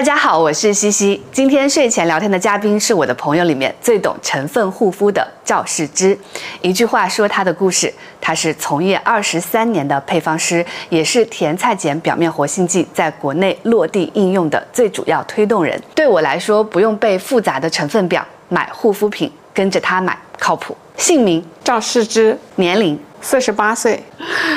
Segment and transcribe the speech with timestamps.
[0.00, 1.22] 大家好，我是西西。
[1.30, 6.18] 今天睡前聊天的嘉宾是我的朋友里面最懂成分护肤的赵世之。
[6.62, 15.78] 一句话说他的故事，他是从业二十三年的配方师，也是甜菜碱表面活性剂在国内落地应用的最主要推动人。
[15.94, 20.74] 对我来说，不用背复杂的成分表，买护肤品跟着他买靠谱。
[20.96, 24.02] 姓名：赵世之，年龄：四十八岁，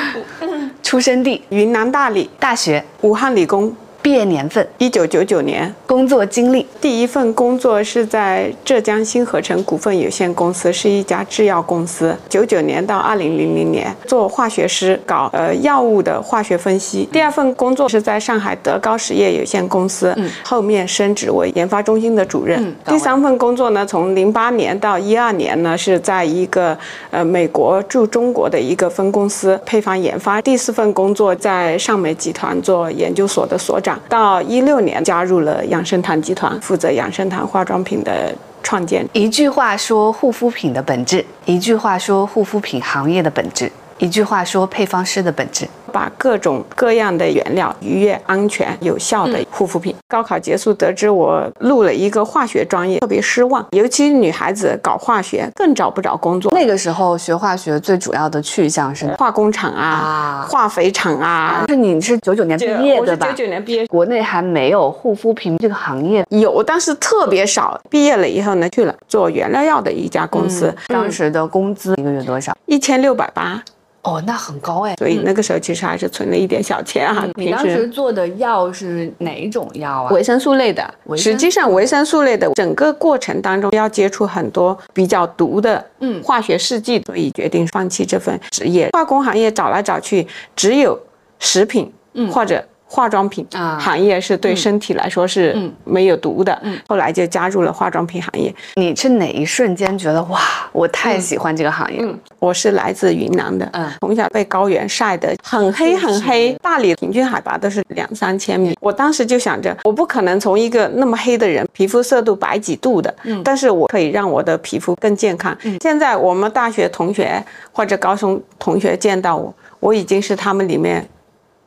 [0.82, 3.76] 出生地：云南大理，大学：武汉理工。
[4.04, 5.74] 毕业年份：一九九九年。
[5.86, 12.14] 工作经历：第一份工作是在浙江新合成股份有限公司，是一家制药公司。
[12.28, 17.08] 九九年到二零零零年做化学师，搞呃药物的化学分析。
[17.10, 20.14] 第二份工作是在上海德高实业有限公司，
[20.44, 22.76] 后面升职为研发中心的主任。
[22.84, 26.76] 第三份工作呢，从零八年到一二年呢，是在一个
[27.10, 30.42] 呃美国驻中国的一个分公司配方研发。
[30.42, 33.93] 第四份工作在上美集团做研究所的所长。
[34.08, 39.06] 到一六年加入了养生堂集团，负责养生堂化妆品的创建。
[39.12, 43.70] 一句话说护肤品的本质，一句话说护肤品行业的本质。
[43.98, 49.94] 一句话说，配方师的本质，把各种各样的原料愉悦、安全、有效的护肤品。
[50.08, 53.64] 高考结束，得知我录了一个化学专业，特别失望。
[53.70, 56.52] 尤其女孩子搞化学更找不着工作。
[56.52, 61.64] 那个时候学化学最主要的去向是化工厂啊、化肥厂啊。
[61.68, 63.28] 是你是九九年毕业的吧？
[63.28, 67.80] 九九年毕业，国内还没有护肤品这个行业，有，但是特别少。
[67.88, 70.74] 毕业了以后呢，去了做原料药的一家公司。
[70.88, 72.54] 当时的工资一个月多少？
[72.66, 73.62] 一千六百八。
[74.04, 77.26] 哦，那很高哎，所以那个时候其实还是存了一点小钱哈。
[77.34, 80.10] 你当时做的药是哪种药啊？
[80.12, 80.94] 维生素类的。
[81.16, 88.90] 实际上，维生素类的整个过程当中要接触很多比较毒的嗯化学试剂，所以决定放弃这份职业。
[88.92, 90.98] 化工行业找来找去，只有
[91.38, 91.92] 食品
[92.30, 92.62] 或者。
[92.86, 93.44] 化妆品
[93.78, 98.54] 行业是对身体来说是没有毒的，嗯后来就加入了化妆品行业。
[98.76, 102.00] 你是哪一瞬间觉得哇，我太喜欢这个行业？
[102.38, 103.68] 我是来自云南的，
[104.00, 108.76] 从小被高原晒得很黑很黑，大理平均海拔都是两三千米。
[108.80, 115.56] 我当时就想着，我不可能从一个那么黑的人，皮肤色度白几度的，但是我可以让我的皮肤更健康。
[115.80, 117.42] 现在我们大学同学
[117.72, 121.04] 或者高中同学见到我，我已经是他们里面。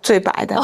[0.02, 0.56] 最白的，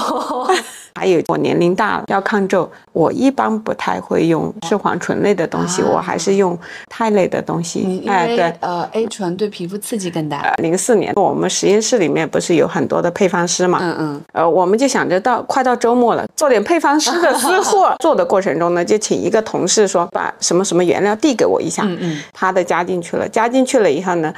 [0.96, 6.58] 还有我年龄大了要抗皱，我一般不太会用视黄醇类的东西，我还是用
[6.90, 8.04] 肽类的东西。
[8.08, 10.54] 哎，对，呃，A 醇对皮肤刺激更大。
[10.58, 17.94] 零四年我们实验室里面不是有很多的配方师嘛，嗯嗯，呃，我们就想着到快到周末了，做点配方师的私货。
[18.00, 24.34] 做的过程中呢，就请一个同事说把什么什么原料递给我一下，嗯嗯，他的加进去了，加进去了以后呢，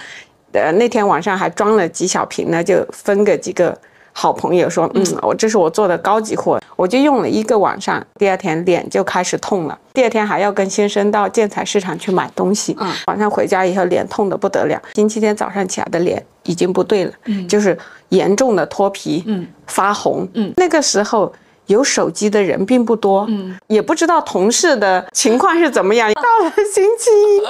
[0.53, 3.77] 呃，那天晚上还装了几小瓶呢，就分给几个。
[4.17, 9.77] 好朋友说：“嗯，我这是我做的高级货，我就用了一个晚上，第二天脸就开始痛了。
[9.93, 14.81] 第二天还要跟先生到建材市场去买东西，嗯晚上回家以后脸痛的不得了。
[14.93, 17.77] 星期天早上起来的脸已经不对了，嗯就是
[18.09, 20.25] 严重的脱皮，嗯发红。
[20.33, 21.31] 嗯那个时候。”
[21.67, 26.11] 有手机的人并不多，嗯，也不知道同事的情况是怎么样。
[26.15, 27.41] 到了星期一，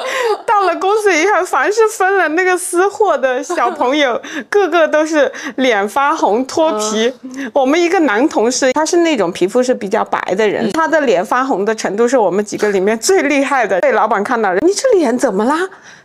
[0.45, 7.11] 到了公司以后，凡是分了那个私货的小朋友， 个个都是脸发红、脱皮。
[7.53, 13.79] 我们一个男同事，他是那种皮肤是比较白的人，他的脸发红的程度是我们几个里面最厉害的。
[13.81, 15.57] 被老板看到了，你这脸怎么啦？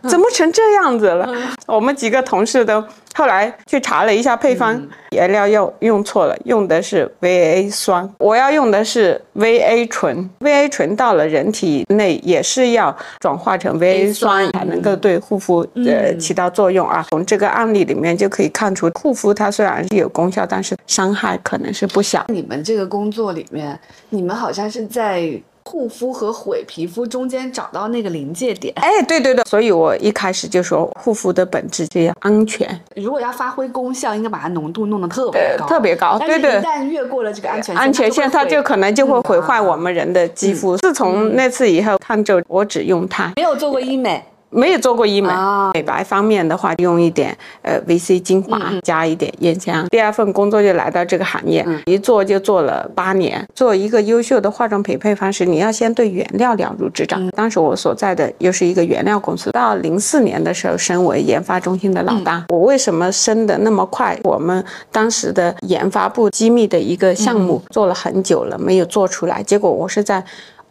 [0.09, 1.29] 怎么成这样子了？
[1.67, 2.83] 我们几个同事都。
[3.13, 10.29] 后来去查了一下配方，原料又用错了，用的是 VA 酸，我要用的是 VA 醇。
[10.39, 17.05] VA 醇到了人体内也是要转化成 VA 酸才能够对护肤呃起到作用啊。
[17.09, 22.25] 从这个案例里面就可以看出，护肤它虽然是有功效，但是伤害可能是不小。
[22.29, 23.77] 你们这个工作里面，
[24.09, 25.41] 你们好像是在。
[25.65, 32.67] 护肤和毁皮肤中间找到那个临界点，哎，对对对，所以我一开始就说护肤的本质就要安全。
[32.95, 36.19] 如果要发挥功效，应该把它浓度弄得特别高，特别高。
[36.19, 40.75] 对对，一旦越过了这个安全安全线，它就可能就会毁坏我们人的肌肤。
[40.77, 44.23] 自从那次以后，抗皱我只用它，没有做过医美。
[44.51, 45.29] 没有做过医美，
[45.73, 49.87] 美白方面的话，用一点呃 VC 精华，加一点烟香。
[49.89, 53.47] 第二份工作就来到这个行业，一做就做了八年。
[53.55, 57.25] 做一个优秀的化妆品配方师，你要先对原料了如指掌。
[57.29, 62.45] 当时我所在的又是一个原料公司，到零四年的时候升为研发中心的老大。
[62.49, 64.19] 我为什么升的那么快？
[64.23, 70.21] 我们当时的研发部机密的一个项目做了很久了，没有做出来，结果我是在。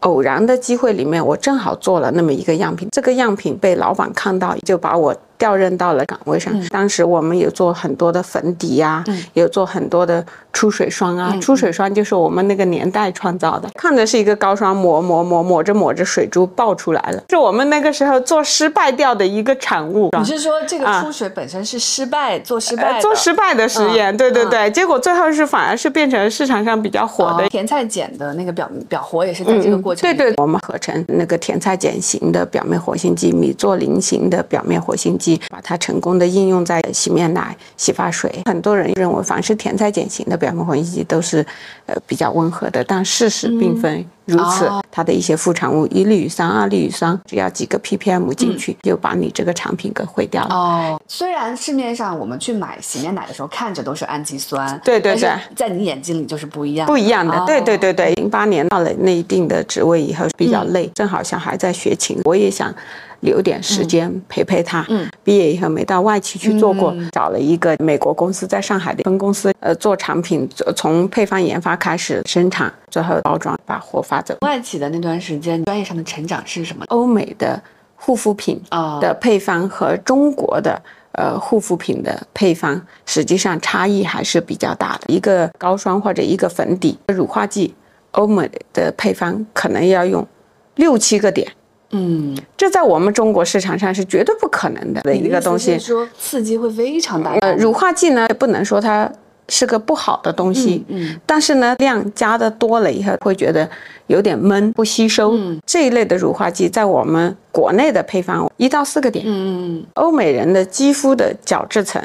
[0.01, 6.53] 偶然的机会里面，我正好做了那么一个样品，这个样品被老板看到，就把我调任到了岗位上。
[6.69, 9.03] 当时我们有做很多的粉底呀，
[9.33, 10.23] 有做很多的
[10.53, 11.35] 出水霜啊。
[11.41, 20.11] 出水霜就是我们那个年代创造的，看着是一个膏霜抹抹抹抹着抹着水珠爆出来了，是我们那个时候做失败掉的一个产物。
[20.19, 24.15] 你是说这个出水本身是失败做失败做失败的实验？
[24.15, 30.01] 对对对，结果最后是反而是变成市场上比较火的甜菜碱的那个表表活也是在这个过程。
[30.01, 38.41] 对对，我们合成那个甜菜碱型的表面活性剂，米唑林型的表面活性剂，把它成功的应用在洗面奶、洗发水。
[38.45, 41.45] 很多人认为凡是甜菜碱型的表面活性剂都是
[41.85, 44.05] 呃比较温和的，但事实并非。
[44.25, 50.55] 如此，它的一些副产物，一氯乙酸、二氯乙酸，只要几个 ppm 进去，就把你这个产品给毁掉了。
[50.55, 57.43] 哦，虽然市面上我们去买洗面奶的时候看着都是氨基酸，对对对，在你眼睛里就是不一样，不一样的。
[57.45, 62.73] 对对对对，零八年到了那一定的职位以后，比较累，正好小孩在学琴，我也想。
[63.21, 64.85] 留点时间陪陪他。
[64.89, 74.35] 嗯，毕业以后没到外企去做过，找了一个美国公司在上海的分公司，呃，做产品，从配方研发开始生产，最后包装，把货发走。
[74.41, 76.83] 外企的那段时间，专业上的成长是什么？
[76.89, 77.61] 欧美的
[77.95, 78.61] 护肤品
[78.99, 80.81] 的配方和中国的
[81.13, 85.13] 呃护肤品的配方，实际上差异还是比较大的。
[85.13, 87.75] 一个膏霜或者一个粉底、乳化剂，
[88.11, 90.27] 欧美的配方可能要用
[90.75, 91.51] 六七个点。
[91.91, 95.77] 嗯，这在我们中国市场上是绝对不可能的的一个东西。
[95.77, 97.31] 说刺激会非常大。
[97.41, 99.11] 呃，乳化剂呢，也不能说它
[99.49, 100.83] 是个不好的东西。
[100.87, 101.19] 嗯。
[101.25, 103.69] 但是呢，量加的多了以后，会觉得
[104.07, 105.31] 有点闷，不吸收。
[105.33, 105.59] 嗯。
[105.65, 109.25] 这一类的乳化剂在我们国内的配方一到四个点。
[109.27, 109.83] 嗯。
[109.95, 112.01] 欧美人的肌肤的角质层。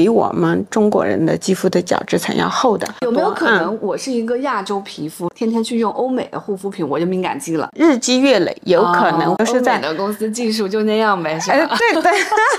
[0.00, 7.68] 比我们中国人的肌肤的角质层要厚的，有没有可能我是一个亚洲皮肤，天天去用欧美的护肤品，我就敏感肌了？
[7.76, 11.76] 日积月累，有可能都是在的公司技术就那样呗，是吧？
[11.76, 12.12] 对对，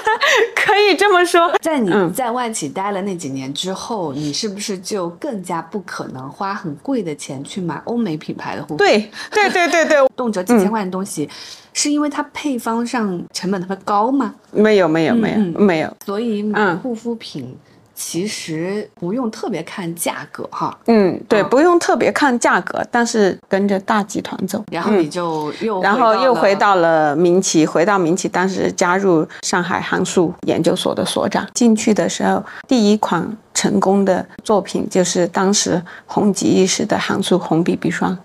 [0.56, 1.52] 可以这么说。
[1.64, 8.78] 在你在外企待了那几年之后，你是不是就更加不可能花很贵的钱去买欧美品牌的护肤？
[8.78, 11.28] 对对对对对，动辄几千块的东西。
[11.74, 14.34] 是因为它配方上成本特别高吗？
[14.52, 17.58] 没有没有没有没有，所以买护肤品
[17.94, 20.78] 其实不用特别看价格哈。
[20.88, 24.64] 嗯，对，不用特别看价格，但是跟着大集团走。
[24.72, 31.48] 然后你就又然后又回到了民企，回到民企，当时加入上海航速研究所的所长。
[31.54, 38.18] 进去的时候，第一款成功的作品就是当时红极一时的航速红 BB 霜。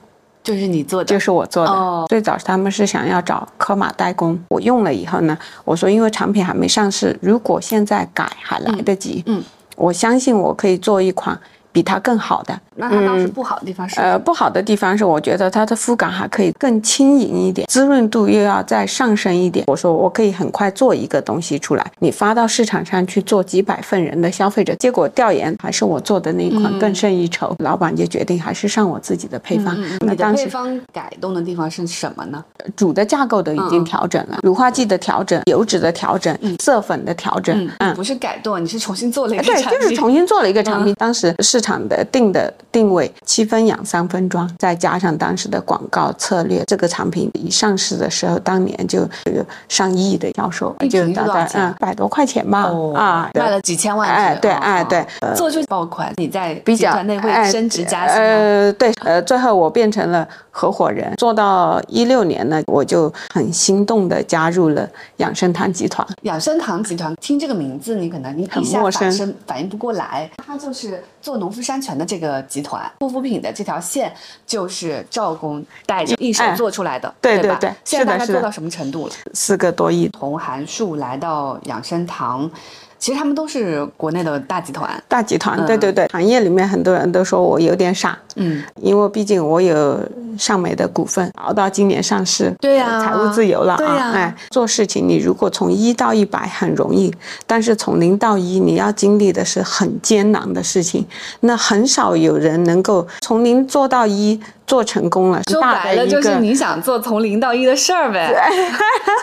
[0.46, 2.06] 就是你做的，就是我做的。
[2.08, 9.42] 最早他们是想要找科马代工，我用了以后呢，我说因为产品还没上市，如果现在改还来得及，嗯，
[9.76, 11.36] 我相信我可以做一款。
[11.72, 14.00] 比它更好的，那它当时不好的地方是？
[14.00, 19.64] 呃，不好的地方是，我觉得它的肤感还可以更轻盈一点，滋润度又要再上升一点。
[19.66, 29.76] 我说我可以很快做一个东西出来，你发到市场上去做几百份人的消费者，结果调研还是我做的那一款更胜一筹，老板就决定还是上我自己的配方。
[30.00, 32.44] 你的配方改动的地方是什么呢？
[32.76, 37.70] 主的架构都已经调整了，乳化剂的调整，油脂的调整，色粉的调整。
[37.78, 39.64] 嗯，不是改动，你是重新做了一个产品。
[39.70, 40.94] 对，就是重新做了一个产品。
[40.98, 49.00] 当时市场的定的定位七分养三分装，再加上当时的广告策略，这个产品一上市的时候，当年就
[49.32, 54.08] 有上亿的销售，就大概嗯百多块钱吧，啊，卖了几千万。
[54.08, 55.04] 哎，对，哎，对，
[55.34, 66.06] 做出爆款，你在集团内会升职加薪呃，对，呃，最后我变成了合伙人，做到一六年呢，我就很心动的加入了养生堂集团。
[66.22, 71.96] 养生堂集团，听这个名字，你可能你很陌生，反应不过来，它就是做农夫山泉。
[71.96, 72.65] 的这个集团
[73.00, 74.12] 护肤品的这条线
[74.46, 79.14] 就是赵工带着一手做出来的，对对对，现在大概做到什么程度了？
[79.32, 80.10] 四个多亿。
[80.18, 82.50] 从韩束来到养生堂。
[82.98, 89.98] 其实他们都是国内的大集团，大集团，对对对，行业里面很多人都说我有点傻，嗯，因为毕竟我有
[90.38, 97.14] 尚美的股份，熬到今年上市，对呀，财务自由了啊，哎，做事情你如果从一到一百很容易，
[97.46, 101.06] 但是从零到一你要经历的是很艰难的事情，
[101.40, 104.40] 那很少有人能够从零做到一。
[104.66, 108.32] 做成功了，说白了就是你想做从零到一的事儿呗。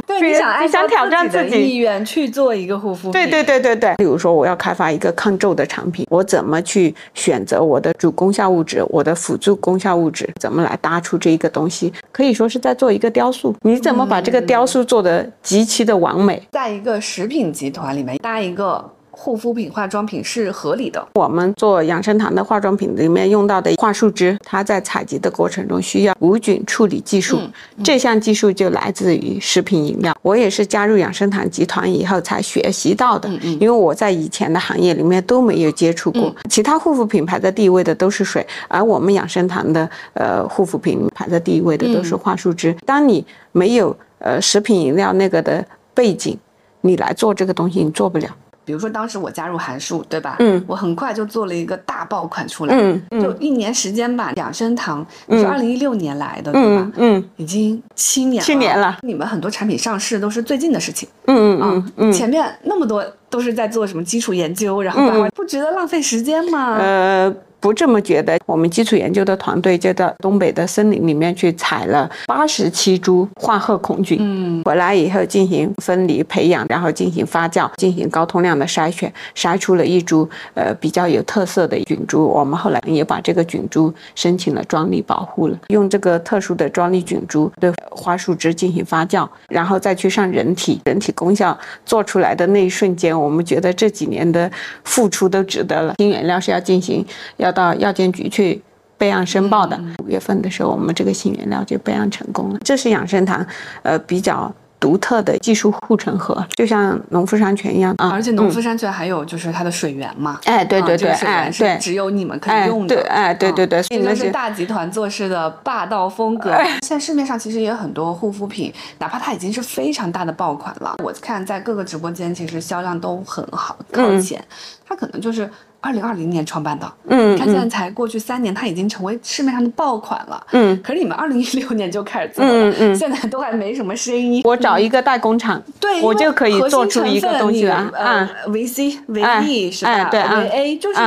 [0.07, 3.12] 对， 你想你想挑战自己的意愿去做一个护肤品。
[3.12, 3.95] 对对对对对。
[3.97, 11.91] 比如说我要开发一个抗皱的产品，我怎么去选择我的主功效物质，我的辅助功效物质，怎么来搭出这一个东西？
[12.12, 13.55] 可以说是在做一个雕塑。
[13.62, 16.41] 你怎么把这个雕塑做得极其的完美？
[16.51, 18.89] 在一个食品集团里面搭一个。
[19.15, 21.08] 护肤品、化妆品是合理的。
[21.13, 27.39] 我们做养生堂的化妆品里面用到的桦树汁，它在采集的过程中需要无菌处理技术，
[27.84, 30.13] 这项技术就来自于食品饮料。
[30.24, 33.29] 我也是加入养生堂集团以后才学习到的，
[33.60, 36.36] 因为我在以前的行业里面都没有接触过。
[36.50, 42.75] 其他护肤品排在第一位的都是水，而我们养生堂的呃护肤品排在第一位的都是桦树脂。
[42.86, 46.36] 当你没有呃食品饮料那个的背景，
[46.82, 48.27] 你来做这个东西，你做不了。
[48.65, 50.38] 比如说当时我加入韩束，对吧？
[50.39, 54.32] 嗯，我很快就做了一个大爆款出来，嗯就一年时间吧。
[54.36, 56.91] 养生堂是二零一六年来的，对吧？
[56.98, 58.98] 嗯，已经七年了七年了。
[59.01, 65.01] 你们很多产品上市都是最近的事情，嗯嗯嗯，前面那么多都是在做什么基础研究，然后
[65.36, 66.77] 不觉得浪费时间吗？
[66.79, 67.36] 呃。
[67.63, 82.27] 不这么觉得，我们基础研究的团队就到东北的森林里面去采了八十七株化褐孔菌，嗯，回来以后进行分离培养，然后进行发酵，进行高通量的筛选，筛出了一株呃比较有特色的菌株。
[82.27, 94.51] 我们后来也把这个菌株申请了专利保护了，用这个特殊的专利菌株对花树枝进行发酵，然后再去上人体，人体功效做出来的那一瞬间，我们觉得这几年的
[94.84, 95.96] 付出都值得了。
[96.00, 97.05] 新原料是要进行
[97.38, 97.52] 要。
[97.53, 98.62] 到药监局去
[98.98, 102.60] 备案申报的，五月份的时候，我们这个新原料就备案成功了。
[102.63, 103.45] 这是养生堂，
[103.81, 108.10] 呃，比较独特的技术护城河，就像农夫山泉一样啊。
[108.10, 116.53] 而且农夫山泉还有就是它的水源嘛，哎，对对对，哎，对，只有你们可以用的，哎，对对对，这就是大集团做事的霸道风格。
[116.81, 124.43] 现在市面上其实也有很多护肤品，哪怕它已经是非常大的爆款了，我看在各个直播间其实销量都很好，靠前，
[124.88, 125.50] 它可能就是。
[125.83, 130.81] 二零二零年创办的，嗯，你看现在才过去三年，它已经成为市面上的爆款了，嗯。
[130.81, 134.41] 可是你们二零一六年就开始做了，嗯嗯，现在都还没什么声音。
[134.45, 140.05] 我找一个代工厂，对，我就可以做出一个东西来，啊，维 C、维 E 是吧？
[140.05, 141.01] 对，维 A 就是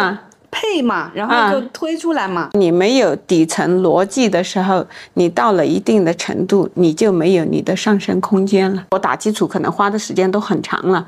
[0.51, 2.51] 配嘛，然后就推出来嘛。
[2.53, 8.85] 你没有底层逻辑的时候，你到了一定的程度，你就没有你的上升空间了。
[8.91, 11.07] 我打基础可能花的时间都很长了。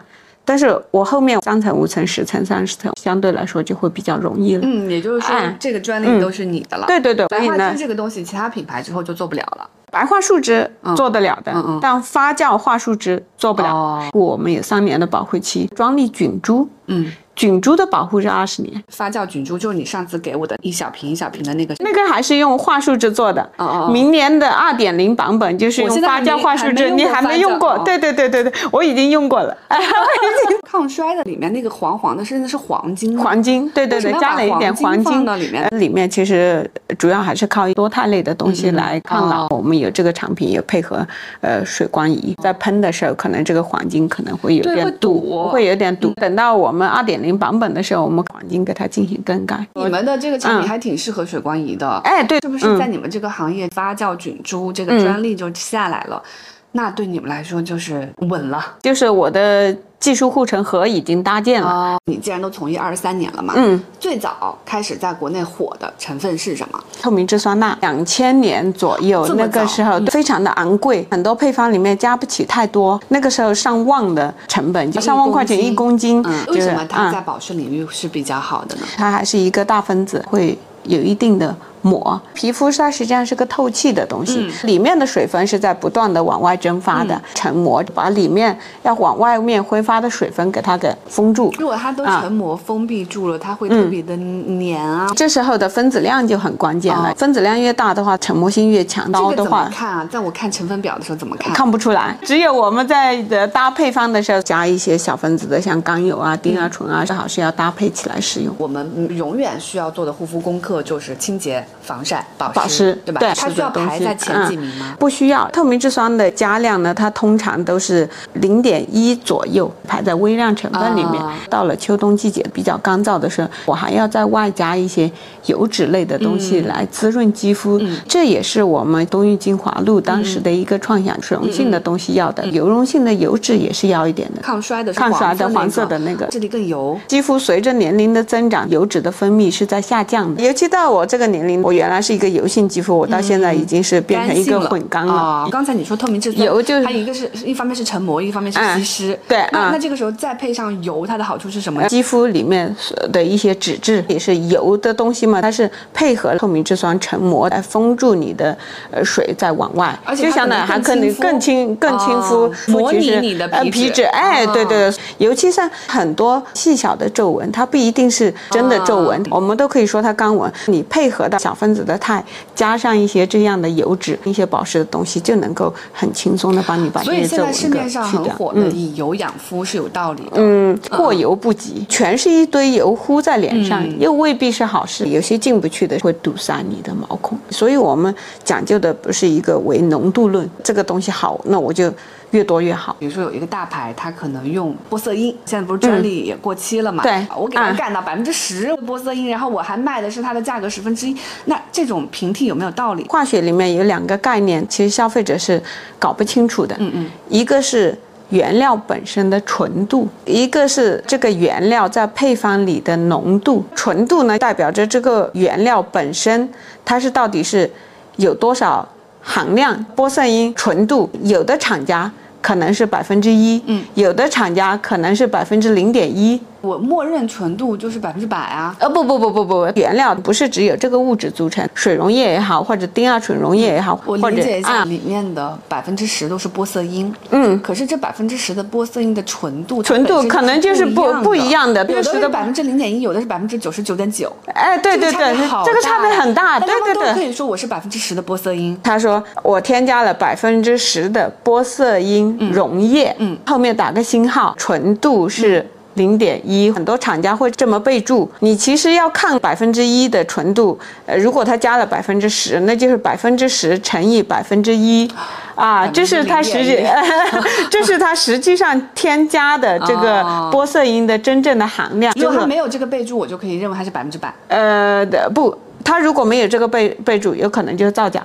[0.48, 4.62] 但是我后面三层、五层、十层、三十层，相对来说就会比较容易了。
[4.64, 6.86] 嗯，也就是说，这个专利都是你的了。
[6.86, 9.68] 对对对，白桦树这个东西，其他品牌之后就做不了了。
[9.90, 11.52] 白桦树脂做得了的，
[11.82, 14.02] 但发酵桦树脂做不了。
[14.14, 16.66] 我们有三年的保护期，专利菌株。
[16.86, 17.12] 嗯。
[17.38, 23.40] 菌株的保护是二十年，发酵菌株就是你上次给我的一小瓶一小瓶的那个，那个还是用桦树汁做的。
[23.58, 23.90] 哦哦。
[23.92, 27.78] 明年的二点零版本就是用发酵桦树汁，你还没用过？
[27.84, 29.56] 对对对对对，我已经用过了。
[30.68, 33.16] 抗衰的里面那个黄黄的，甚至是黄金。
[33.16, 35.68] 黄金，对对对，加了一点黄金到里面。
[35.78, 36.68] 里面其实
[36.98, 39.46] 主要还是靠多肽类的东西来抗老。
[39.50, 41.06] 我们有这个产品，也配合
[41.40, 46.12] 呃水光仪，在喷的时候，可能这个黄金可能会有点堵，会有点堵。
[46.14, 47.27] 等到我们二点零。
[47.36, 49.66] 版本的时候，我们环境给它进行更改。
[49.74, 56.22] 你们的这个产品还挺适合水光仪的，哎，对，是不是在你们这个行业发酵菌株这个专利就下来了？
[56.72, 59.76] 那对你们来说就是稳了，就是我的。
[60.00, 61.98] 技术护城河已经搭建了。
[62.04, 66.78] 你既然都从业二十三年了嘛，嗯，最早开始在国内火的成分是什么？
[67.02, 67.76] 透明质酸钠。
[67.80, 72.98] 两千年左右，那个时候非常的昂贵，很多配方里面加不起太多。
[73.08, 76.22] 那个时候上万的成本，就上万块钱一公斤。
[76.24, 78.82] 嗯，为什么它在保湿领域是比较好的呢？
[78.96, 81.52] 它还是一个大分子，会有一定的。
[81.82, 91.52] 膜皮肤它实际上是个透气的东西，里面的水分是在不断的往外蒸发的，成膜把里面要往外面挥发的水分给它给封住。
[91.58, 95.08] 如果它都成膜封闭住了，它会特别的黏啊。
[95.16, 99.10] 这时候的分子量就很关键了，分子量越大的话，成膜性越强。
[99.10, 101.52] 高的话，看啊，在我看成分表的时候怎么看？
[101.52, 108.54] 看不出来，只有我们在的搭配方的时候加一些小分子的，像甘油啊、丁二醇啊，最好是要搭配起来使用。
[108.58, 111.64] 我们永远需要做的护肤功课就是清洁。
[111.82, 113.20] 防晒、保湿，对吧？
[113.34, 114.94] 它需要排在前几名吗？
[114.98, 115.48] 不需要。
[115.52, 121.14] 透明质酸的加量呢，它通常都是零点一左右，排在微量成分里面。
[121.48, 125.10] 到了秋冬季节比较干燥的时候，我还要在外加一些
[125.46, 127.80] 油脂类的东西来滋润肌肤。
[128.06, 134.42] 这也是我们东域精华露当时的一个创想，水溶性的东西要的，油溶性的油脂也是要一点的。
[134.42, 137.00] 抗衰的，抗衰的黄色的那个，这里更油。
[137.06, 141.57] 肌肤随着年龄的增长，油脂的分泌是在下降的，尤其到我这个年龄。
[141.58, 145.48] 明我原来是一个油性肌肤，我到现在已经是变成一个混干了。
[145.50, 149.18] 刚才你说透明质酸，油就是它一个是一方面是成膜，一方面是吸湿。
[149.28, 151.82] 对，那那这个时候再配上油，它的好处是什么？
[151.88, 152.74] 肌肤里面
[153.12, 158.56] 的一些脂质也是油的东西嘛，它是配合透明质酸成膜来封住你的
[158.90, 164.02] 呃水在往外，而且相当于还可能更轻更亲肤，模拟你的皮脂。
[164.04, 170.50] 哎，对对，对，尤其像很多细小的皱纹，它不一定是真的皱纹，我们都可以说它干纹。
[170.66, 172.22] 你配合到小分子的肽，
[172.54, 177.88] 加上一些这样的油脂、一些保湿的东西，就能够很轻松的帮你把这些皱纹去掉。
[177.88, 180.32] 所以现在市面上很火的以油养肤是有道理的。
[180.34, 185.06] 嗯，过犹不及，全是一堆油糊在脸上，又未必是好事。
[185.06, 188.14] 有些进不去的会堵塞你的毛孔，所以我们
[188.44, 191.90] 讲究的不是一个唯浓度论，这个东西好，那我就。
[192.32, 192.94] 越多越好。
[192.98, 197.02] 比如说有一个大牌，它可能用玻色因，现在不是专利也过期了嘛？
[197.02, 201.16] 对，我给它干到百分之十玻色因，然后我还卖的是它的价格十分之一，
[201.46, 203.04] 那这种平替有没有道理？
[203.08, 205.62] 化学里面有两个概念，其实消费者是
[205.98, 206.76] 搞不清楚的。
[206.78, 207.96] 嗯嗯，一个是
[208.28, 213.64] 原料本身的纯度，一个是这个原料在配方里的浓度。
[213.74, 216.48] 纯度呢，代表着这个原料本身
[216.84, 217.70] 它是到底是
[218.16, 218.86] 有多少。
[219.30, 226.40] 含量玻色因纯度，有的厂家可能是百分之一，嗯，有的厂家可能是百分之零点一。
[226.60, 228.74] 我默认纯度就是百分之百啊！
[228.80, 237.14] 呃，不不不不不，原料不是只有这个物质组成，水溶液也好，或者丁二醇溶液也好，我理解一下，里面的百分之十都是玻色因。
[237.30, 244.32] 嗯，可是这百分之十的玻色因的纯度，纯度可能就是不不一样的，有的是百分之零点一，有的是百分之九十九点九。
[244.54, 247.14] 哎，对对对，这个差别很大，对对对。
[247.14, 248.78] 可以说我是百分之十的玻色因。
[248.82, 255.64] 他说我添加了百分之十的玻色因溶液，嗯，后面打个星号，纯度是。
[255.98, 258.30] 零点一，很多厂家会这么备注。
[258.40, 265.06] 你其实要看百分之一的纯度，呃，如果它加了百分之十，那就是百分之十乘以百分之一，
[265.54, 266.78] 啊，这是它实际，
[267.68, 272.14] 这是它实际上添加的这个玻色因的真正的含量。
[272.16, 274.32] 如果它没有这个备注，我就可以认为它是百分之百。
[274.46, 278.24] 呃，不，他如果没有这个备备注，有可能就是造假。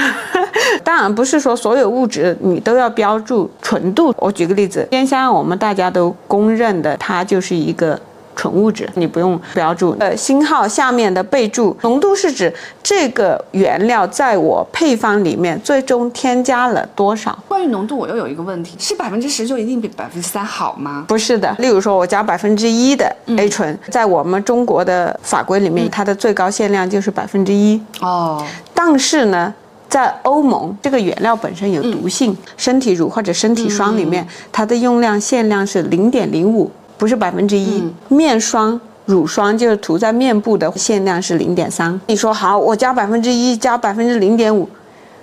[0.84, 4.14] 当然不是说所有物质你都要标注纯度。
[4.18, 8.00] 我举个例子，烟酰胺我们大家都公认的，它就是一个
[8.34, 9.96] 纯物质，你不用标注。
[9.98, 17.38] 呃，星号下面的备注浓度是指这个原料在我配方里面最终添加了多少。
[17.48, 21.04] 关于浓度，我又有一个问题：是百分之十就一定比百分之三好吗？
[21.06, 21.54] 不是的。
[21.58, 27.80] 例如说，我加百分之一的 A 醇，在我们中国的法规里面，它的最高限量就是百分之一。
[28.00, 28.44] 哦。
[28.74, 29.52] 但是呢？
[29.88, 37.82] 在欧盟，这个原料本身有毒性，身体乳或者身体霜里面，它的用量限量是零点零五，不是百分之一。
[38.08, 41.98] 面霜、乳霜就是涂在面部的，限量是零点三。
[42.06, 44.68] 你说好，我加百分之一，加百分之零点五，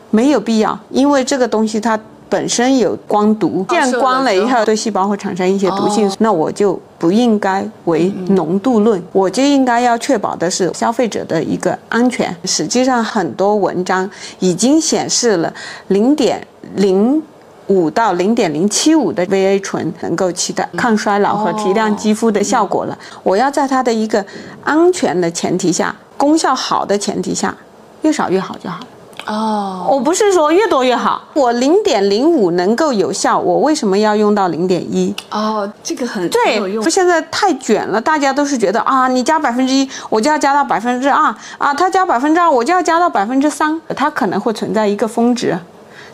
[0.09, 1.97] 没有必要，因为这个东西它。
[2.29, 12.35] 本身有光毒，见光了以后对细胞会产生一些毒性，那我就不应该为浓度论，我就应该要确保的是消费者的一个安全。
[12.43, 14.09] 实际上，很多文章
[14.39, 15.53] 已经显示了
[15.87, 17.23] 零点零
[17.67, 22.97] 五到零点零七五的 VA 醇能够起到抗衰老和提亮肌肤的效果了。
[23.23, 24.25] 我要在它的一个
[24.63, 27.55] 安全的前提下，功效好的前提下，
[28.01, 28.87] 越少越好就好了。
[29.25, 35.13] 哦，我不是说越多越好，我零点零五能够有效，我为什么要用到零点一？
[35.29, 45.59] 哦，这个很对，现在太卷了，大家都是觉得啊，你加百分之一，我就要加到百分之二啊，他加百分之二，我就要加到百分之三，它可能会存在一个峰值，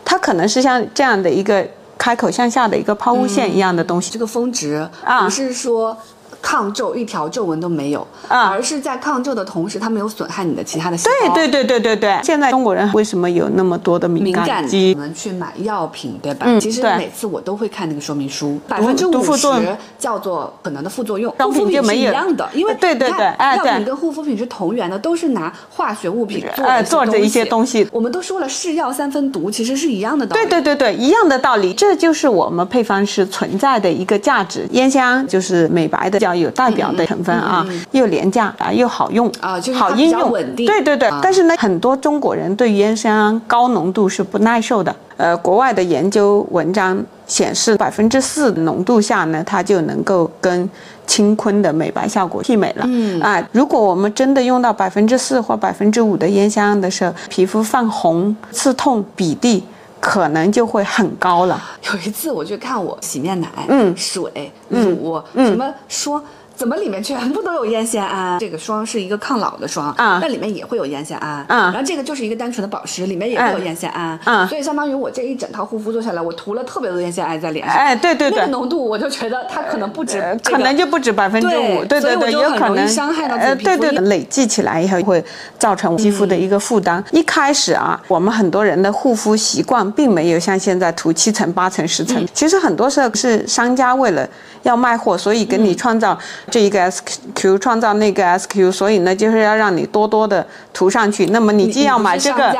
[0.04, 4.10] 它可能是像这样的一个开口向下的一个抛物线一样的东西。
[4.10, 5.96] 这个峰值啊，不是说。
[6.44, 11.34] 抗皱一条皱纹都没有，而是在抗皱的同时，它没有损害你的其他的细胞。
[11.34, 12.20] 对对对对对对。
[12.22, 14.92] 现在中国人为什么有那么多的敏感肌？
[14.92, 16.44] 我们去买药品，对吧？
[16.46, 21.34] 嗯，其实每次我都会看那个说明书，百分之五十叫做可能的副作用。
[21.38, 27.88] 护肤品是一样的，因为对对对，药品跟护肤品是同源的，都是拿化学物品做做一些东西。
[27.90, 30.42] 我们都说了，是药三分毒，其实是一样的道理。
[30.42, 34.68] 对对对对，一样的道理，这就是我们配方师存在的一个价值。
[34.72, 37.04] 烟香就是美白的，较有代表的。
[37.04, 40.64] 成分啊，又廉价啊，又好用啊，就是好应用，稳定。
[40.66, 44.96] 对对对，但是呢，很多中国人对烟酰胺高浓度是不耐受的。
[45.18, 50.68] 呃，国外的研究文章显示，百分之四浓度下呢，它就能够跟
[51.06, 52.84] 青醌的美白效果媲美了。
[52.88, 59.62] 嗯啊，如果我们真的用到百分之四或百分之五的烟酰胺的时候，皮肤泛红、刺痛比例
[60.04, 61.58] 可能就会很高了。
[61.90, 66.22] 有一次我去看我洗面奶、嗯，水、乳，嗯什么说。
[66.56, 68.38] 怎么里面全部都有烟酰胺？
[68.38, 77.76] 这个霜是一个抗老的霜啊那里面也会有烟酰胺啊然后这个就是一个单纯的保湿，里面也会有烟酰胺啊所以相当于我这一整套护肤做下来，我涂了特别多烟酰胺在脸上。
[77.76, 78.54] 哎，对对对那个。
[78.54, 85.24] 浓度我就觉得它可能不止可能就不止百分之五，对所以我对对对，就很容易有可能伤害到自己呃，皮肤因对对，累积起来以后会
[85.58, 87.02] 造成肌肤的一个负担。
[87.10, 94.28] 一开始啊，我们很多人的护肤习惯并没有像现在涂七层、八层、十层，其实很多时候是商家为了
[94.62, 96.16] 要卖货，所以给你创造
[96.50, 101.26] 这一个 SQ，创造那个 SQ，所以呢，就是要让你多多的涂上去。
[101.26, 102.54] 那么你既要买这个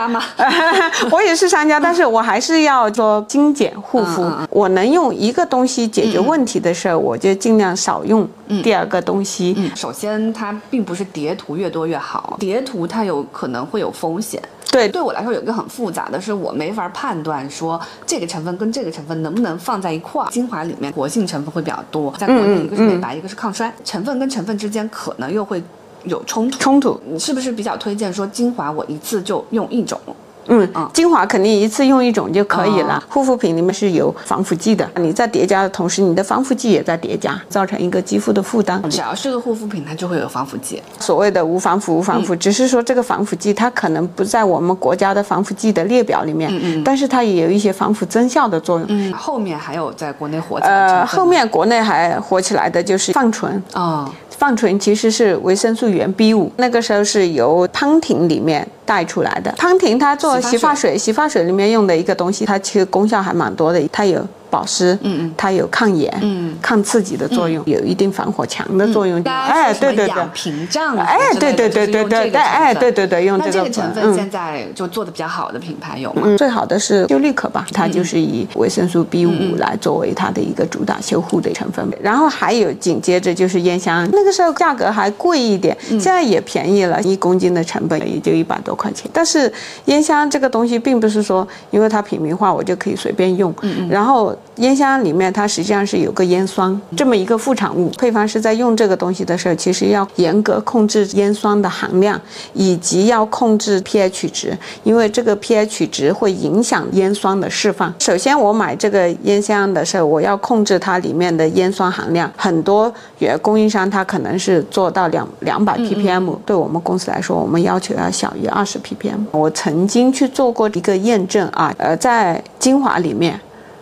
[1.11, 4.31] 我也是商家，但是我还是要做精简护肤。
[4.51, 8.29] 我能用一个东西解决问题的时候，我就尽量少用
[8.63, 9.55] 第二个东西。
[9.57, 14.43] 嗯，首先它并不是叠涂越多越好，叠涂它有可能会有风险。
[14.71, 20.31] 对对我来说有一个很复杂的是，我没法判断说这个成分跟这个成分能不能放在一块儿。
[20.31, 25.63] 精华里面活性成分会比较多，在国内一个是美白，一个是抗衰，成分跟成分之间可能又会
[26.05, 26.59] 有冲突。
[26.59, 30.01] 冲突，你是不是比较推荐说精华我一次就用一种？
[30.47, 33.03] 嗯，精华肯定一次用一种就可以了。
[33.09, 38.83] 护肤品里面是有防腐剂的，你在叠加的同时，你的防腐剂也在叠加，造成一个肌肤的负担。
[38.91, 40.83] 只要是个护肤品，它就会有防腐剂。
[41.01, 48.87] 所谓的无防腐无防腐，只是说这个防腐剂它可能不在我们国家的防腐剂的列表里面，但是它也有一些防腐增效的作用。
[48.89, 53.63] 嗯，后面还有在国内火起来的呃，后面国内还火起来的就是泛醇。
[53.75, 59.53] 哦，泛醇其实是维生素原 B 五，那个时候是由康婷里面带出来的。
[59.59, 69.21] 康婷它做洗发水，洗发水里面用的一个东西，它其实功效还蛮多的，它有保湿，嗯嗯它有抗炎，嗯抗刺激的作用，有一定防火墙的作用。
[69.25, 70.15] 哎，对对对。
[70.33, 76.23] 屏障哎，对对对对对对，哎，对对对，用这个这个成分嗯现在就做的比较好的品牌有吗？
[76.25, 81.85] 嗯，最好的是修丽可吧，它就是以维生素 B 五来作为它的一个主打修护的成分。
[82.01, 89.11] 然后还有紧接着就是烟香，那个时候价格还贵一点，现在也便宜了，一公斤的成本也就一百多块钱。
[89.13, 89.53] 但是
[89.87, 93.55] 烟香这个东西并不是说因为它平民化我就可以随便用，
[93.89, 102.21] 然后烟酰胺里面它实际上是有个烟酸这么一个副产物，配方师在用这个东西的时候，其实要严格控制烟酸的含量，
[102.53, 107.93] 以及要控制 pH 值，因为这个 pH 值会影响烟酸的释放。
[107.99, 112.31] 首先，我买这个烟酰胺的时候，我要控制它里面的烟酸含量。
[112.37, 119.19] 很多原供应商它可能是做到两两百 ppm，对我们公司来说，我们要求要小于二十 ppm。
[119.33, 123.41] 我曾经去做过一个验证啊，呃，在精华里面，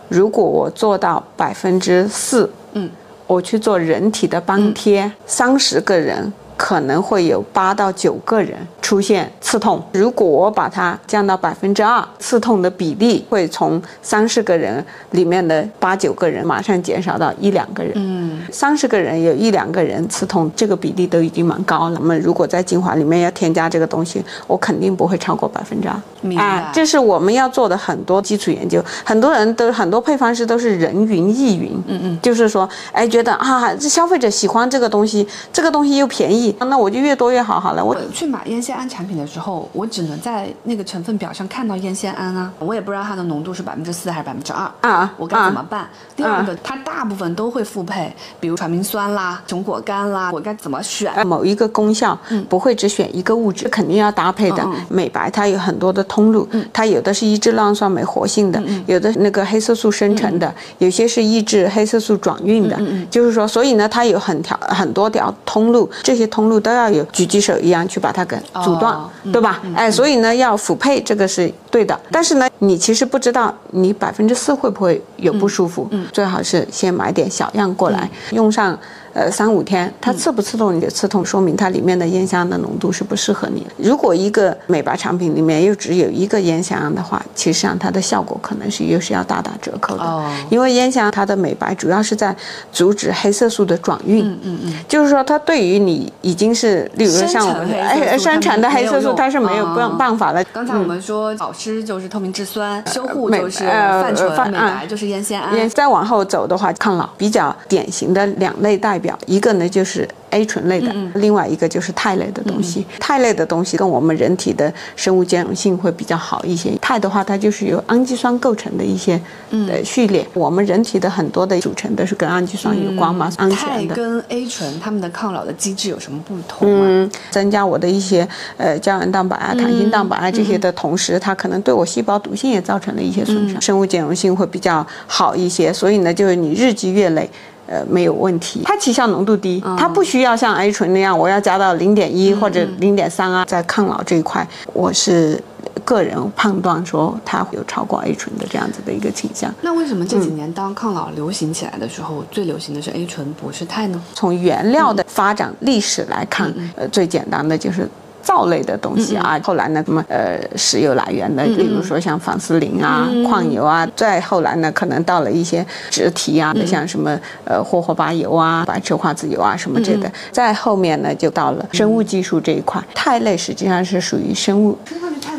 [0.09, 2.89] 如果我做到百分之四，嗯，
[3.25, 9.81] 我去做人体的帮贴，三十个人可能会有八到九个人出现刺痛。
[9.91, 17.93] 如果我把它降到百分之二，刺痛的比例会从三十个人里面的八九个人马上减少到一两个人。
[17.95, 21.99] 嗯，三十个人有一两个人刺痛，这个比例都已经蛮高了。
[21.99, 25.95] 那么如果在精华里面要添加这个东西，我肯定不会超过百分之二。
[26.21, 28.83] 明白啊，这是我们要做的很多基础研究。
[29.03, 37.83] 很多人都很多配方师都是人云亦云，嗯嗯，就是说，哎，觉得啊，这消费者喜欢这个东西，这个东西又便宜，那我就越多越好好了。
[37.83, 45.87] 我我去买烟酰胺产品的时候，我只能在那个成分表上看到烟酰胺啊，我也不知道它的浓度是百分之四还是百分之二啊我该怎么办？
[46.15, 51.11] 第二个，它大部分都会复配，比如传明酸啦、熊果苷啦，我该怎么选？
[51.13, 52.17] 呃某一个功效，
[52.49, 54.63] 不会只选一个物质，肯定要搭配的。
[54.63, 62.79] 嗯美白它有很多的通路，它有的是抑制酪氨酸酶活性的，有的那个黑色素生成的，有些是抑制黑色素转运的。
[63.09, 69.61] 就是说，所以呢，它有很条很多条通路，这些通路都要有狙击手一样去把它给阻断，哦对吧？
[69.75, 71.97] 哎，所以呢，要辅配这个是对的。
[72.09, 78.75] 但是呢，你其实不知道你百分之四会不会有不舒服，最好是先买点小样过来，用上。
[79.13, 80.75] 呃，三五天，它刺不刺痛？
[80.75, 83.69] 你的刺痛说明它里面的烟酰胺的浓度是不适合你的。
[83.77, 90.03] 如果一个美白产品里面又只有一个烟酰胺的话，其实上它的效果可能是又是要大打折扣的。
[90.03, 92.35] 哦因为烟酰胺它的美白主要是在
[92.71, 94.25] 阻止黑色素的转运。
[94.25, 100.43] 嗯嗯嗯，就是说，它对于你已经是，例如说像我们哎生产的黑色素，它它是没有办办法了。
[100.45, 105.55] 刚才我们说保湿就是透明质酸，修护美就是呃泛醇，泛美白就是烟酰胺。
[105.55, 112.85] 也再往后走的话，抗老比较典型的两类代表，一个呢就是 A 醇类的，另外一个就是肽类的东西。
[112.99, 116.71] 肽类的东西跟我们人体的生物兼容性会比较好一些。
[116.81, 119.19] 肽的话，它就是由氨基酸构成的一些
[119.51, 120.25] 呃序列。
[120.33, 123.95] 我们人体的很多的组成都是跟氨基酸有关嘛，氨肽酰的。
[123.95, 126.85] 跟 A 醇它们的抗老的机制有什么不同吗？
[126.87, 135.71] 嗯，增加我的一些呃胶原蛋白啊、弹性蛋白啊这些的同时，它可能对我细胞毒性也造成了一些损伤，生物兼容性会比较好一些。
[135.71, 137.29] 所以呢，就是你日积月累。
[137.67, 138.61] 呃没有问题。
[138.63, 143.45] 它起效浓度低，它不需要像 A 醇那样，我要加到零点一或者零点三啊。
[143.45, 145.41] 在抗老这一块，我是。
[145.85, 149.53] 个人判断说，它会有超过 A 醇的这样子的一个倾向。
[149.61, 154.01] 那为什么这几年当抗老流行起来的时候，最流行的是 A 醇不是肽呢？
[154.13, 157.89] 从原料的发展历史来看，呃，最简单的就是。
[158.23, 174.77] 皂类的东西啊，后来呢，什么呃石油来源的，比如说像仿丝林啊、矿油啊，再后来呢，可能到了一些植体啊，像什么呃霍霍巴油啊、白车花籽油啊什么这的，再后面呢，就到了生物技术这一块，肽类实际上是属于生物。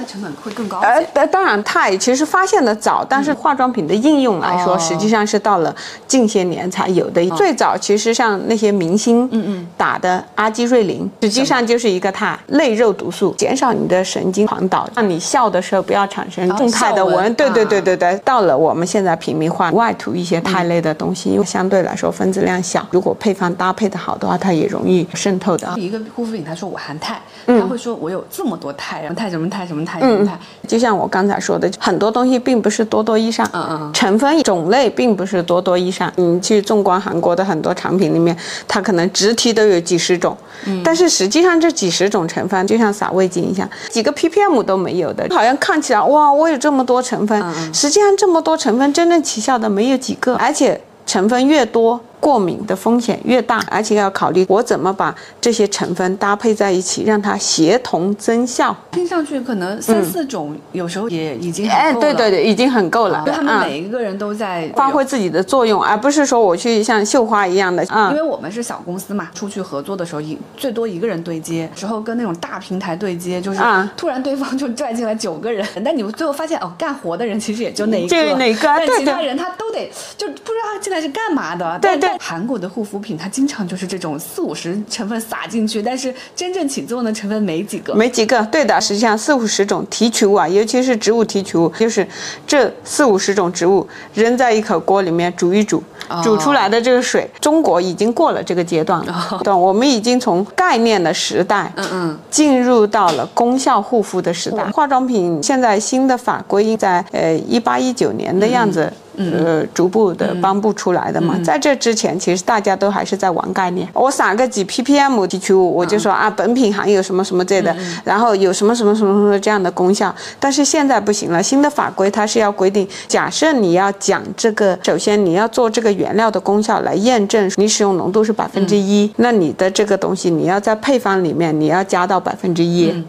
[0.05, 5.75] 成本会更高呃，当然肽其实发现的早，但是化妆品的应用来说，实际上是到了
[6.07, 7.25] 近些年才有的。
[7.31, 12.75] 最早其实像那些明星嗯嗯打的阿基瑞林，实际上就是一个肽类。
[12.75, 17.33] 肉毒素减少你的神经传导，让你笑的时候不要产生动态的纹。
[17.35, 25.73] 对对对对对，到了我们现在平民化，外涂一些肽类的东西，因为相对来说分子量小，如果配方搭配的好的话，它也容易渗透的。
[25.77, 30.38] 一个护肤品，他说我含肽，他会说我有这么多肽，什么肽什么肽什么肽什么肽。
[30.66, 36.12] 就像我刚才说的，很多东西并不是多多益善，嗯嗯，成分种类并不是多多益善。
[36.16, 42.66] 你去纵观韩国的很多产品里面，它可能直提都有几十种，嗯但是实际上这几十种成分。
[42.66, 52.00] 就像撒味精一样，几个 ppm 都没有的，好像看起来哇，我有这么多成分，实际上这么多成分真正起效的没有几个，而且成分越多。
[52.25, 58.75] 过敏的风险越大，而且要考虑我怎么把这些成分搭配在一起，让它协同增效。
[58.93, 63.23] 听上去可能三四种，有时候也已经哎，对对对，已经很够了。
[63.27, 67.85] 他们每一个人都在发挥自己的作用，而不是说我去像绣花一样的。
[67.91, 73.61] 嗯，因为我们是小公司嘛，出去合作的时候一最多一个人对接，之后跟那种大平台对接，就是
[73.99, 81.79] 突然对方就拽进来九个人， 但你们最后发现哦，干活的人其实也就那一个，就哪个，但其他人他都得就不知道他进来是干嘛的。
[81.83, 82.13] 对对。
[82.20, 88.42] 韩国的护肤品，它经常就是这种四五十成分撒进去，但是真正起作用的成分没几个，没几个。
[88.46, 92.07] 对的，实际上四五十种提取物啊，尤其是植物提取物，就是
[92.46, 95.83] 这四五十种植物扔在一口锅里面煮一煮，
[96.22, 99.40] 煮出来的这个水，中国已经过了这个阶段了。
[99.42, 104.64] 对，我们已经从概念的时代，嗯嗯，进入到了功效护肤的时代。
[104.70, 108.92] 化妆品现在新的法规在呃一八一九年的样子。
[109.16, 113.88] 呃，逐步的颁布出来的嘛，在这之前，其实大家都还是在玩概念。
[113.92, 117.74] 我撒个几 ppm 提取物，我就说啊，本品含有什么什么这的，
[118.05, 120.14] 然后有什么什么什么什么这样的功效。
[120.38, 133.05] 但是现在不行了，新的法规它是要规定，假设你要讲这个，首先你要做这个原料的功效来验证，你使用浓度是百分之一，那你的这个东西你要在配方里面你要加到百分之一。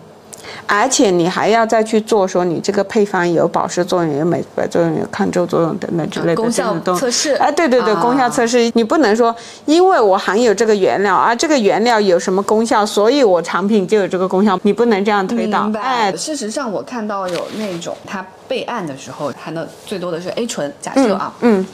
[0.67, 7.33] 而且你还要再去做，说你这个配方有保湿作用、有美白作用、有抗皱作用等等之类的功效测试。
[7.35, 15.71] 哎，对对对，功效测试，你不能说因为我含有这个原料，而这个原料有什么功效，所以我产品就有这个功效，你不能这样推导。
[15.81, 21.65] 哎，事实上我看到有那种它备案的时候含的最多的是 A 醇，假设啊，嗯。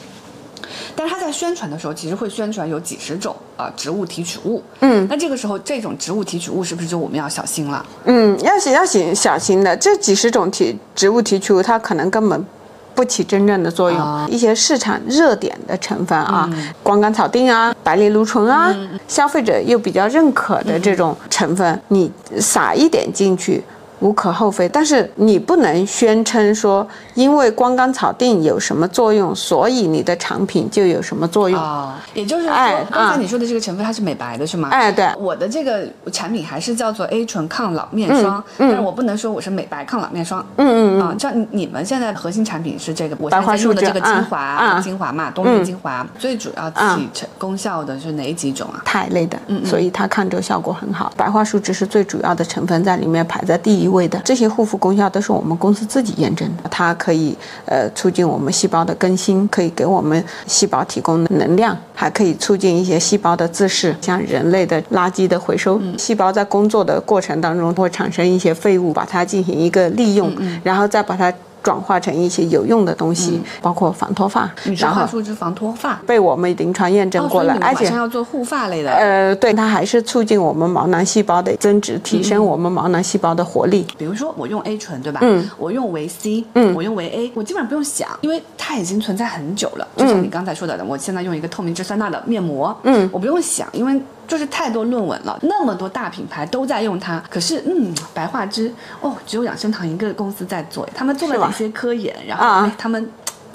[0.94, 4.62] 但是他在宣传的时候，其实会宣传有几十种啊植物提取物。
[4.80, 7.84] 嗯，那这个时候这种植物提取物是不是就我们要小心了？
[8.04, 12.46] 嗯，要是要小小心的，这几十种提植物提取物，它可能根本
[12.94, 14.28] 不起真正的作用。
[14.28, 16.48] 一些市场热点的成分啊，
[16.82, 18.74] 光甘草定啊，白藜芦醇啊，
[19.08, 23.62] 消费者又比较认可的这种成分，你撒一点进去。
[24.02, 32.02] 无可厚非，但是你不能宣称说，因为光甘草定有什么作用，所以你的产品就有什么作用啊？
[32.12, 32.52] 也就是说，
[32.90, 34.70] 刚才你说的这个成分它是美白的，是吗？
[34.72, 40.44] 哎，对，我的这个产品还是叫做 A 醇抗老面霜，但是我不能说我是美白抗老面霜。
[40.56, 41.00] 嗯嗯嗯。
[41.00, 48.82] 啊，像你们现在核心产品是这个，我现在用的这个精华，精华嘛，冬日精华，最主要起成功效的是哪几种啊？
[48.84, 51.12] 肽类的，所以它抗皱效果很好。
[51.16, 53.91] 白桦树脂是最主要的成分，在里面排在第一。
[53.92, 65.80] 位的这些护肤功效都是我们公司自己验证的，它可以呃促进我们细胞的更新，可以给我们细胞提供能量，还可以促进一些细胞的自噬，像人类的垃圾的回收。
[65.96, 70.32] 细胞在工作的过程当中会产生一些废物，把它进行一个利用，
[70.64, 71.32] 然后再把它。
[71.62, 78.90] 转化成一些有用的东西，包括防脱发，然后树脂防脱发被我们临床验证过了，而且要做护发类的。
[78.92, 83.86] 呃，对，它还是促进我们毛囊细胞的增殖，提升我们毛囊细胞的活力。
[83.96, 85.20] 比如说我用 A 醇，对吧？
[85.22, 85.48] 嗯。
[85.58, 89.86] 我用维 C，嗯，我用维 A，我基本上不用想，因为它已经存在很久了。
[89.96, 94.00] 就像你刚才说的，我现在用一个透明质酸钠的面膜，嗯，我不用想，因为。
[94.32, 102.16] 就是太多论文了，那么多大品牌都在用它，可是嗯，白桦汁哦，只有养生堂一个公司在做，他们做了哪些科研？
[102.26, 103.06] 然后他们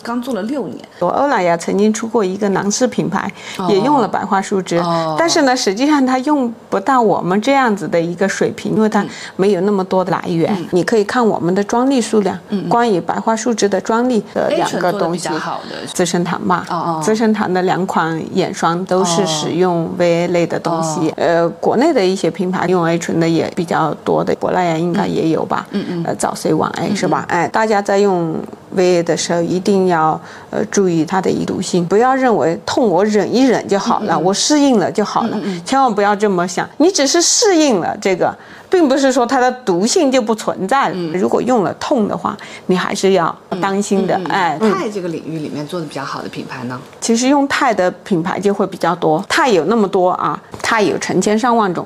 [0.02, 0.78] 刚做了六年。
[1.00, 3.32] 我欧莱雅曾经出过一个男士品牌，
[3.70, 9.06] 也用了白桦树脂，哦但是呢，实际上它用不到我们这样子的一个水平，因为它
[9.36, 10.56] 没有那么多的来源。
[10.72, 16.66] 你可以看我们的专利数量，关于白桦树脂的专利的两个东西较好的，资生堂嘛，
[17.04, 21.14] 资生堂的两款眼霜都是哦使用 VA 类的东西。
[21.18, 25.68] 呃，国内的一些品牌用 A 醇的也比较多的，珀莱雅应该也有吧？
[25.72, 26.04] 嗯嗯。
[26.06, 27.26] 呃，早 C 晚 A 是吧？
[27.28, 28.36] 哎，大家在用
[28.76, 36.68] VA 的时候一定要呃注意它的易毒性，不要认为痛我忍一忍就好了，我适应了就好了，千万不要这么想。
[36.78, 38.36] 你只是适应了这个。
[38.70, 40.96] 并不是说它的毒性就不存在了。
[41.14, 44.20] 如果用了痛的话，你还是要当心的。
[44.30, 46.80] 哎，嗯钛这个领域里面做的比较好的品牌呢？
[47.00, 51.86] 其实用钛的品牌就会比较多，钛有那么多啊，钛有成千上万种。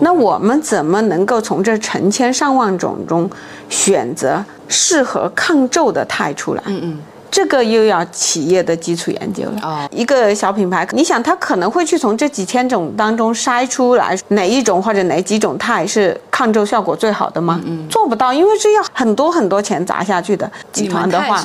[0.00, 3.28] 那我们怎么能够从这成千上万种中
[3.68, 6.62] 选择适合抗皱的钛出来？
[6.66, 6.98] 嗯嗯。
[7.30, 9.60] 这个又要企业的基础研究了。
[9.62, 17.60] 哦一个小品牌，你想它可能会去从这几千种当中筛出来哪一种或者哪几种肽是抗皱效果最好的吗？
[17.88, 20.50] 做不到，因为是要很多很多钱砸下去的。
[20.72, 21.40] 集团的话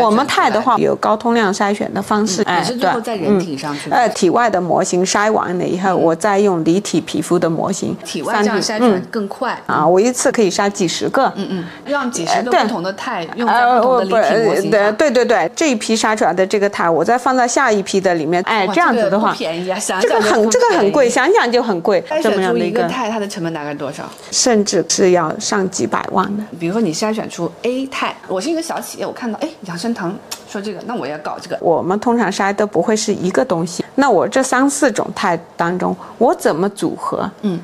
[0.00, 9.58] 我们肽的话有高通量筛选的方式，哎，也是最后对在人体上去的呃，体外的模型筛完了以后，我再用离体皮肤的模型，体外这样筛选嗯更快。
[9.66, 14.94] 啊，我一次可以筛几十个，嗯嗯，让几十个对不同的肽用在不同的离体模型对上。
[14.96, 21.08] 对对对，这一批筛出来的这个肽，我再放在下一批的里面，哎，这样子的话这个不，便宜啊，想这个很这个很贵，。
[21.08, 24.04] 想想就很贵，筛这么选出一个样的一个，钛，它的成本大概多少？
[24.30, 26.42] 甚至是要上几百万的。
[26.60, 30.14] 比如说你筛选出 A 肽，我是一个小企业，我看到哎养生堂
[30.48, 31.56] 说这个，那我也要搞这个。
[31.60, 37.30] 我们通常筛都不会是一个东西，那我这三四种肽当中，我怎么组合？
[37.42, 37.58] 嗯。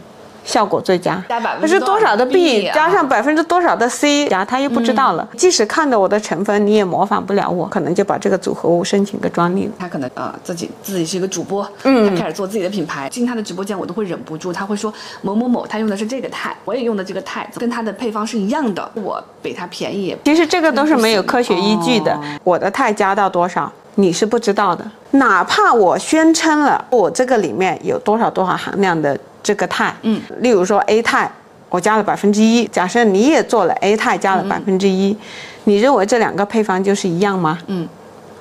[0.45, 5.27] 效果最佳加百分，之是多少的 B 加上百分之多少的 C 加，他又不知道了。
[5.37, 9.73] 即使看到我的成分，你也模仿不了我，可能就把这个组合物申请个专利了。
[9.79, 22.21] 他可能呃自己自己是一个主播，嗯，他开始做自己的品牌，进他的直播间我都会忍不住，他会说某某某他用的是这个肽，我也用的这个肽，跟他的配方是一样的，我比他便宜其实这个都是没有科学依据的哦。
[22.45, 24.85] 我的肽加到多少，你是不知道的。
[25.13, 31.31] 哪怕我宣称了我这个里面有多少多少含量的这个肽，嗯，例如说 A 肽，
[31.69, 32.67] 我加了百分之一。
[32.69, 35.17] 假设你也做了 A 肽加了百分之一，
[35.65, 37.59] 你认为这两个配方就是一样吗？
[37.67, 37.89] 嗯，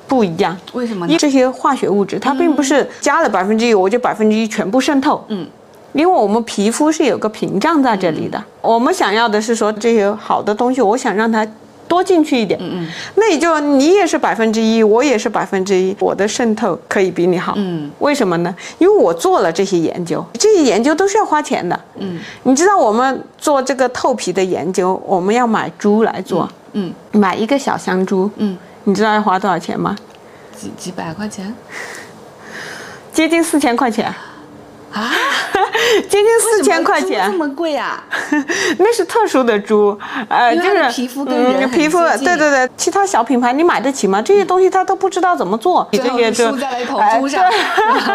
[0.07, 0.57] 不一样。
[0.73, 1.17] 为什么呢因为？
[1.17, 5.23] 这些化学物质，它并不是加了百分之一，我就百分之一全部渗透。
[5.29, 5.47] 嗯。
[5.93, 11.45] 因为我们皮肤是有个屏障在这里的，我们想要的是说这些好的东西，我想让它
[11.91, 12.57] 多进去一点。
[12.63, 12.87] 嗯嗯。
[13.15, 17.53] 那也就你也是百分之一，我也是百分之一，我的渗透可以比你好。
[17.57, 17.91] 嗯。
[17.99, 18.55] 为什么呢？
[18.77, 21.77] 因为我做了这些研究，这些研究都是要花钱的。
[21.97, 22.17] 嗯。
[22.43, 29.93] 你知道我们做这个透皮的研究，我们要买猪来做，嗯买一个小香猪，嗯，你知道要花多少钱吗？
[30.55, 31.53] 几几百块钱
[33.11, 34.05] 接近四千块钱，
[34.93, 35.11] 啊？
[36.09, 37.37] 接近四千块钱猪这。
[37.37, 38.03] 么贵啊？
[38.77, 39.97] 那是特殊的猪，
[40.29, 44.21] 呃，就是皮肤跟皮肤，对对对，其他小品牌你买得起吗？
[44.21, 47.43] 这些东西他都不知道怎么做，你这些就输在了一头哎猪上。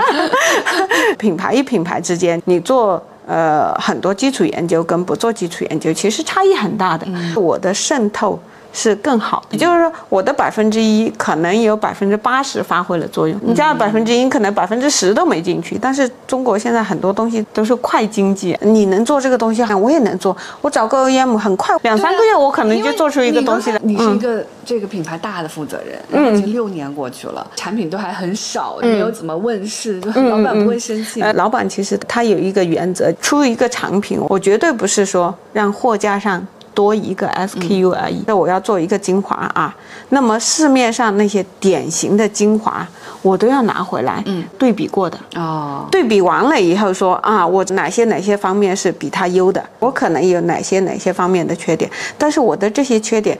[0.08, 3.02] 对 品牌与品牌之间，你做。
[3.28, 7.04] 呃，很多基础研究跟不做基础研究其实差异很大的。
[7.34, 8.38] 我的渗透
[8.76, 15.78] 是更好的，也就是说，我的百分之一可能有百分之八十发挥了作用，你加了百分之一，可能百分之十都没进去。
[15.80, 20.36] 但是中国现在很多东西都是快经济，你能做这个东西，我也能做。
[20.60, 23.80] 我找个 OEM 很快，两三个月我可能就做出一个东西来。
[23.82, 38.22] 你是一嗯，个这个品牌大的负责人，已经六年过去了，产品都还很少，没有怎么问世，就老板不会生气老板其实他有一个原则，出一个产品，我绝对不是说让货架上多一个 SKU 而已。
[38.26, 39.74] 那、我要做一个精华啊，
[40.10, 42.86] 那么市面上那些典型的精华，
[43.22, 45.18] 我都要拿回来，嗯，对比过的。
[45.36, 53.38] 哦，对比完了以后说啊，我哪些哪些方面是比它优的，我可能有哪些哪些方面的缺点，但是我的这些缺点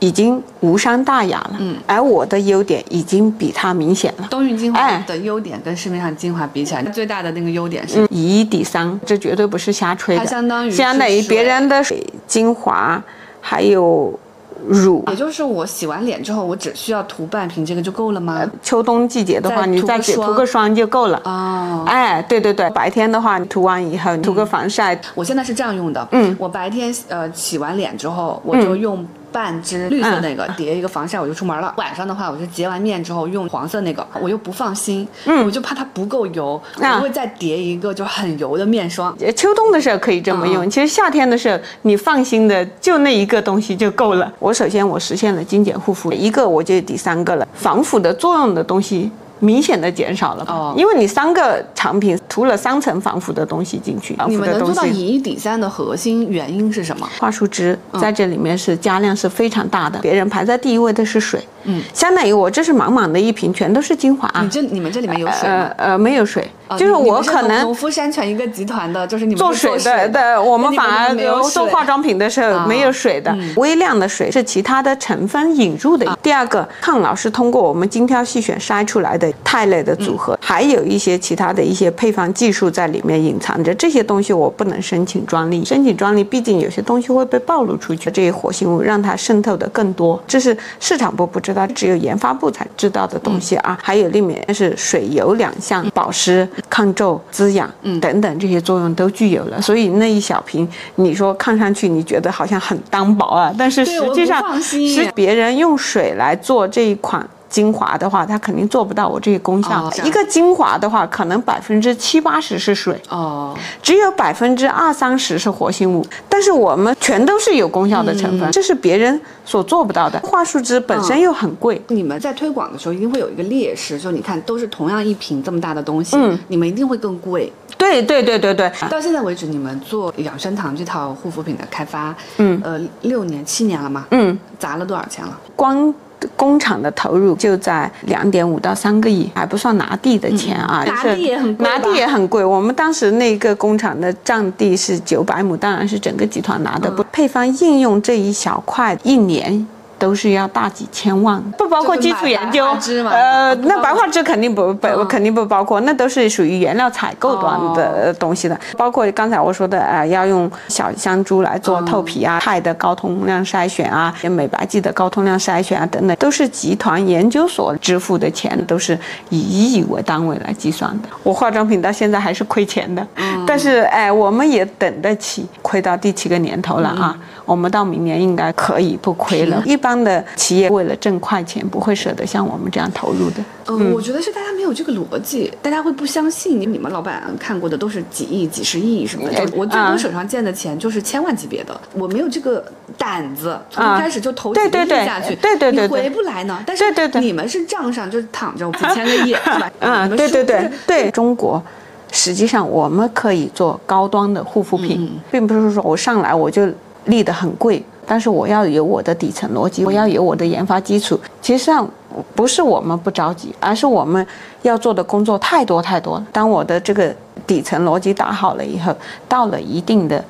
[0.00, 4.26] 已经无伤大雅了，嗯，而我的优点已经比它明显了。
[4.30, 10.22] 冬韵精华哎的优点跟市面上精华比起来，最大的那个优点是嗯，以一抵三，这绝对不是瞎吹的。
[10.22, 13.02] 它相当于相当于别人的水、精华，
[13.40, 14.18] 还有
[14.66, 15.04] 乳。
[15.08, 18.44] 也就是我洗完脸之后，我只需要涂半瓶这个就够了吗？
[18.62, 21.20] 秋冬季节的话，再你再涂个霜涂个霜就够了。
[21.24, 31.74] 哦，哎，对对对，白天的话，你涂完以后涂个防晒，我现在是这样用的，嗯，我白天呃洗完脸之后，我就用半支绿色那个叠一个防晒，我就出门了。
[31.76, 35.06] 晚上的话，我就洁完面之后用黄色那个，我又不放心，
[35.44, 39.12] 我就怕它不够油，我会再叠一个就很油的面霜。
[39.34, 44.32] 秋冬的时候可以这么用，其实夏天的时候你放心的就那一个东西就够了。
[44.38, 49.10] 我首先我实现了精简护肤，一个我就第三个了，防腐的作用的东西。
[49.44, 57.08] 明显的减少了哦，因为你三个产品涂了三层防腐的东西进去，你们能做到以一抵三的核心原因是什么？
[57.18, 61.40] 桦树汁在这里面是加量是非常大的，别人排在第一位的是水。
[61.64, 64.30] 嗯，相当于我这是满满的一瓶，全都是精华。
[64.42, 65.70] 你这你们这里面有水吗？
[65.78, 66.46] 呃，没有水，
[66.78, 76.06] 就是我可能农夫山泉一个集团的，就是你们做水的对，我们反而做化妆品的时候没有水的，微量的水是其他的成分引入的。
[76.22, 91.54] 第二个，抗老是通过我们精挑细选筛出来的肽类的组合，还有一些其他的一些配方技术在里面隐藏着，这些东西我不能申请专利，申请专利毕竟有些东西会被暴露出去，这些活性物让它渗透的更多，这是市场部不知。
[91.54, 99.60] 道只有研发部才知道的东西啊，还有里面是水油两项，保湿、抗皱、滋养，嗯，等等这些作用都具有了。
[99.60, 107.26] 所以那一小瓶，你说看上去你觉得好像很单薄啊，但是实际上是别人用水来做这一款。
[107.54, 109.88] 精华的话，它肯定做不到我这些功效。
[110.02, 116.04] 一个精华的话，可能百分之七八十是水哦，只有百分之二三十是活性物。
[116.28, 120.18] 但是我们全都是有功效的成分，这是别人所做不到的。
[120.24, 127.52] 桦树汁本身又很贵，你们在推广的时候一定会有一个劣势，就你看都是同样一瓶这么大的东西，嗯，你们一定会更贵。
[127.78, 128.68] 对对对对对。
[128.90, 134.06] 到现在为止，你们做养生堂这套护肤品的开发，嗯，呃，六年七年了嘛？
[134.10, 135.38] 嗯，砸了多少钱了？
[135.54, 135.94] 光。
[136.36, 140.84] 工厂的投入就在两点五到三个亿，还不算拿地的钱啊。
[140.84, 141.66] 拿地也很贵。
[141.66, 142.44] 拿地也很贵。
[142.44, 146.90] 我们当时那个工厂的占地是九百亩，当然是整个集团拿的。
[146.90, 149.66] 不，配方应用这一小块，一年。
[150.04, 152.62] 都是要大几千万，不包括基础研究。
[153.08, 158.60] 呃，那白化脂肯定不不肯定不包括，那都是属于原料采购端的东西的。
[158.76, 168.98] 包括刚才我说的，呃，要用小香猪来做透皮啊，肽的高通量筛选啊，美白剂的高通量筛选啊，等等，都是集团研究所支付的钱，都是
[169.30, 171.08] 以亿为单位来计算的。
[171.22, 173.06] 我化妆品到现在还是亏钱的，
[173.46, 177.16] 但是哎，我们也等得起，亏到第七个年头了啊。
[177.44, 179.62] 我们到明年应该可以不亏了。
[179.66, 183.36] 一般的企业为了挣快钱，不会舍得像我们这样投入的。
[183.66, 186.66] 嗯，我觉得是大家没有这个逻辑，大家会不相信你。
[186.66, 192.64] 你们老板看过的都是几亿、几十亿什么的，我最多手上见的钱就是千万级别的，我没有这个
[192.98, 196.62] 胆子，从一开始就投几亿下去，对对对，你回不来呢。
[196.66, 196.84] 但是
[197.20, 199.70] 你们是账上就躺着 几千个亿，是吧？
[199.80, 201.62] 嗯，对对对对，中国。
[202.10, 206.66] 实际上我们可以做高端的护肤品，并不是说我上来我就。
[207.06, 211.18] 立得很贵，但是我要有我的底层逻辑，我要有我的研发基础。
[211.40, 211.88] 其实上
[212.34, 214.26] 不是我们不着急，而是我们
[214.62, 216.26] 要做的工作太多太多了。
[216.32, 217.14] 当我的这个
[217.46, 218.94] 底层逻辑打好了以后，
[219.28, 220.24] 到了一定的。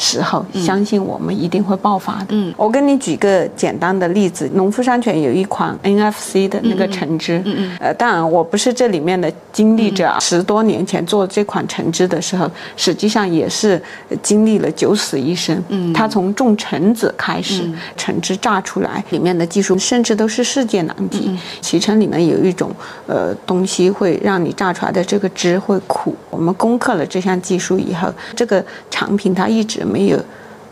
[0.00, 2.28] 时候，相信我们一定会爆发的。
[2.30, 7.36] 嗯，我跟你举个简单的例子，农夫山泉有一款 NFC 的那个橙汁。
[7.44, 7.76] 嗯嗯。
[7.78, 10.16] 呃，当然我不是这里面的经历者。
[10.18, 13.80] 十多年前做这款橙汁的时候，实际上也是
[14.22, 15.62] 经历了九死一生。
[15.68, 15.92] 嗯。
[15.92, 21.38] 它从种橙子开始，橙汁榨出来，里面的技术甚至都是世界难题。
[21.60, 22.74] 脐橙里面有一种
[23.06, 26.16] 呃东西会让你榨出来的这个汁会苦。
[26.30, 29.84] 我们攻克了这项技术以后，这个产品它一直。
[29.90, 30.18] 没有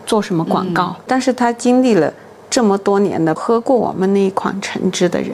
[0.06, 2.12] 做什么广告，但是他经历了
[2.48, 5.32] 这么多年的喝过我们那一款橙汁的人，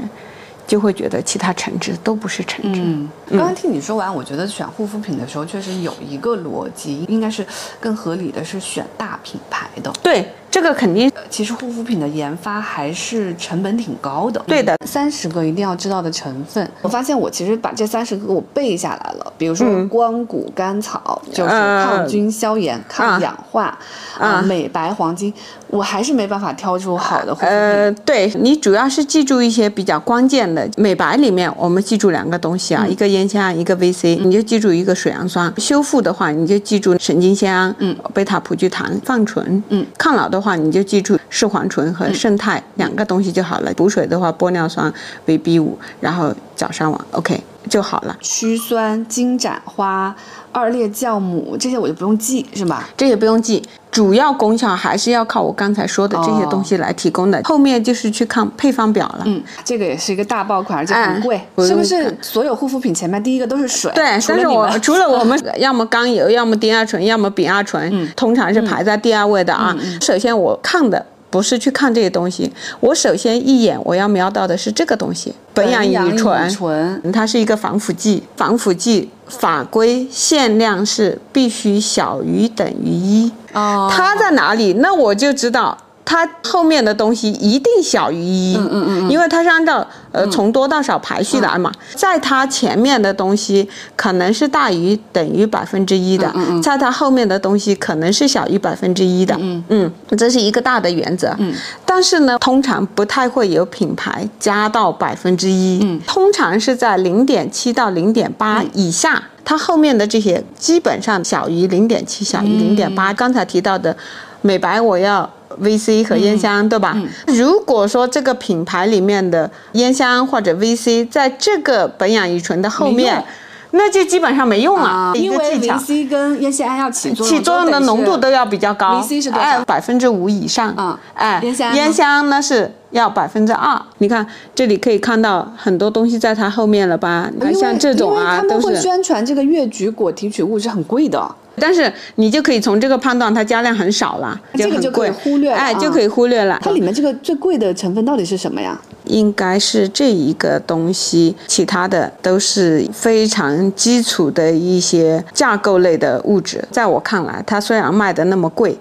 [0.66, 2.80] 就会觉得其他橙汁都不是橙汁。
[2.82, 7.46] 嗯，刚刚听你说完，我觉得选护肤品的时候确实有一个逻辑，应该是
[7.78, 9.92] 更合理的是选大品牌的。
[10.02, 10.26] 对。
[10.54, 14.40] 这个肯定，其实护肤品的研发还是成本挺高的。
[14.46, 19.32] 对的，三十个一定要知道的成分，我发现我其实把这三十个我背下来了。
[19.36, 23.76] 比如说光谷甘草就是抗菌消炎、抗氧化
[24.16, 25.34] 啊，美白黄金，
[25.66, 27.50] 我还是没办法挑出好的护肤品。
[27.50, 30.70] 呃，对你主要是记住一些比较关键的。
[30.76, 35.52] 美白里面我们记住两个东西啊，一个烟酰胺，一个 VC，你就记住一个水杨酸。
[35.58, 40.43] 修复的话，你就记住神经酰胺、嗯，贝塔葡聚糖、泛醇，嗯，抗老的。
[40.44, 43.72] 话你就记住视黄醇和胜肽两个东西就好了。
[43.72, 44.92] 补水的话，玻尿酸、
[45.26, 48.14] VB 五，然后角鲨烷，OK 就好了。
[48.20, 50.14] 曲酸、金盏花、
[50.54, 52.88] 二裂酵母这些我就不用记，是吧？
[52.96, 53.62] 这些不用记。
[53.90, 59.22] 主要功效还是要靠我刚才说的这些东西来提供的，后面就是去看配方表了。
[59.24, 62.12] 嗯，这个也是一个大爆款，而且很贵，是不是？
[62.20, 63.92] 所有护肤品前面第一个都是水。
[63.94, 69.76] 对，但是我除了我们， 要么甘油，要么丁二醇，要么丙二醇，通常是排在第二位的啊。
[70.00, 71.06] 首先我看的。
[71.34, 84.74] 不是去看这些东西，我首先一眼我要瞄到的是这个东西，苯氧乙醇，它是一个防腐剂，防腐剂法规限量是必须小于等于一，哦，它在哪里？
[84.74, 85.76] 那我就知道。
[86.04, 96.30] 它后面的东西一定小于一，嗯嗯嗯，因为它是按照呃从多到少排序来嘛，在它前面的东西可能是大于等于百分之一的，
[96.62, 101.54] 在它后面的东西可能是小于百分之一的，嗯嗯，这是一个大的原则，嗯，
[101.86, 113.10] 但是呢，通常不太会有品牌加到百分之一，嗯，通常是在零点七到零点八以下，它后面的这些基本上小于零点七，小于零点八。
[113.14, 113.96] 刚才提到的
[114.42, 115.28] 美白，我要。
[115.62, 116.96] VC 和烟香，对吧？
[117.26, 123.24] 如果说这个品牌里面的烟香或者 VC 在这个苯氧乙醇的后面，
[123.72, 124.88] 那就基本上没用了。
[124.88, 129.64] 啊因为 VC 跟烟酰胺要起作用起作用的浓度都要比较高，VC 是多少？
[129.64, 130.72] 百分之五以上。
[130.76, 133.80] 嗯，哎，烟香烟香呢是要百分之二。
[133.98, 134.24] 你看
[134.54, 137.28] 这里可以看到很多东西在它后面了吧？
[137.34, 138.48] 你看像这种啊，都是。
[138.48, 141.34] 他们会宣传这个越橘果提取物是很贵的。
[141.56, 146.58] 但是你就可以从这个判断，它加量很少了，这个就可以忽略，哎，就可以忽略了。
[146.62, 148.80] 它里面这个最贵的成分到底是什么呀？
[149.04, 156.66] 应该是这一个东西，其他的都是非常基础的一些架构类的物质。
[156.70, 158.78] 在我看来，它虽然卖的那么贵，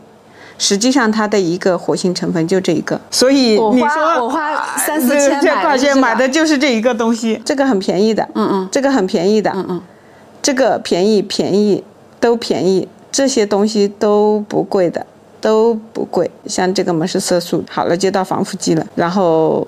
[0.57, 2.99] 实际上它的一个活性成分就这一个。
[3.11, 9.82] 所以你说我花三四千块钱买的就是这一个东西，这个很便宜的，嗯嗯，这个很便宜的，嗯嗯，
[10.41, 11.84] 这个便宜便宜。
[12.24, 15.05] 都便宜，这些东西都不贵的，
[15.41, 16.32] 都不贵。
[16.45, 19.67] 像这个嘛是色素，好了就到防腐剂了，然后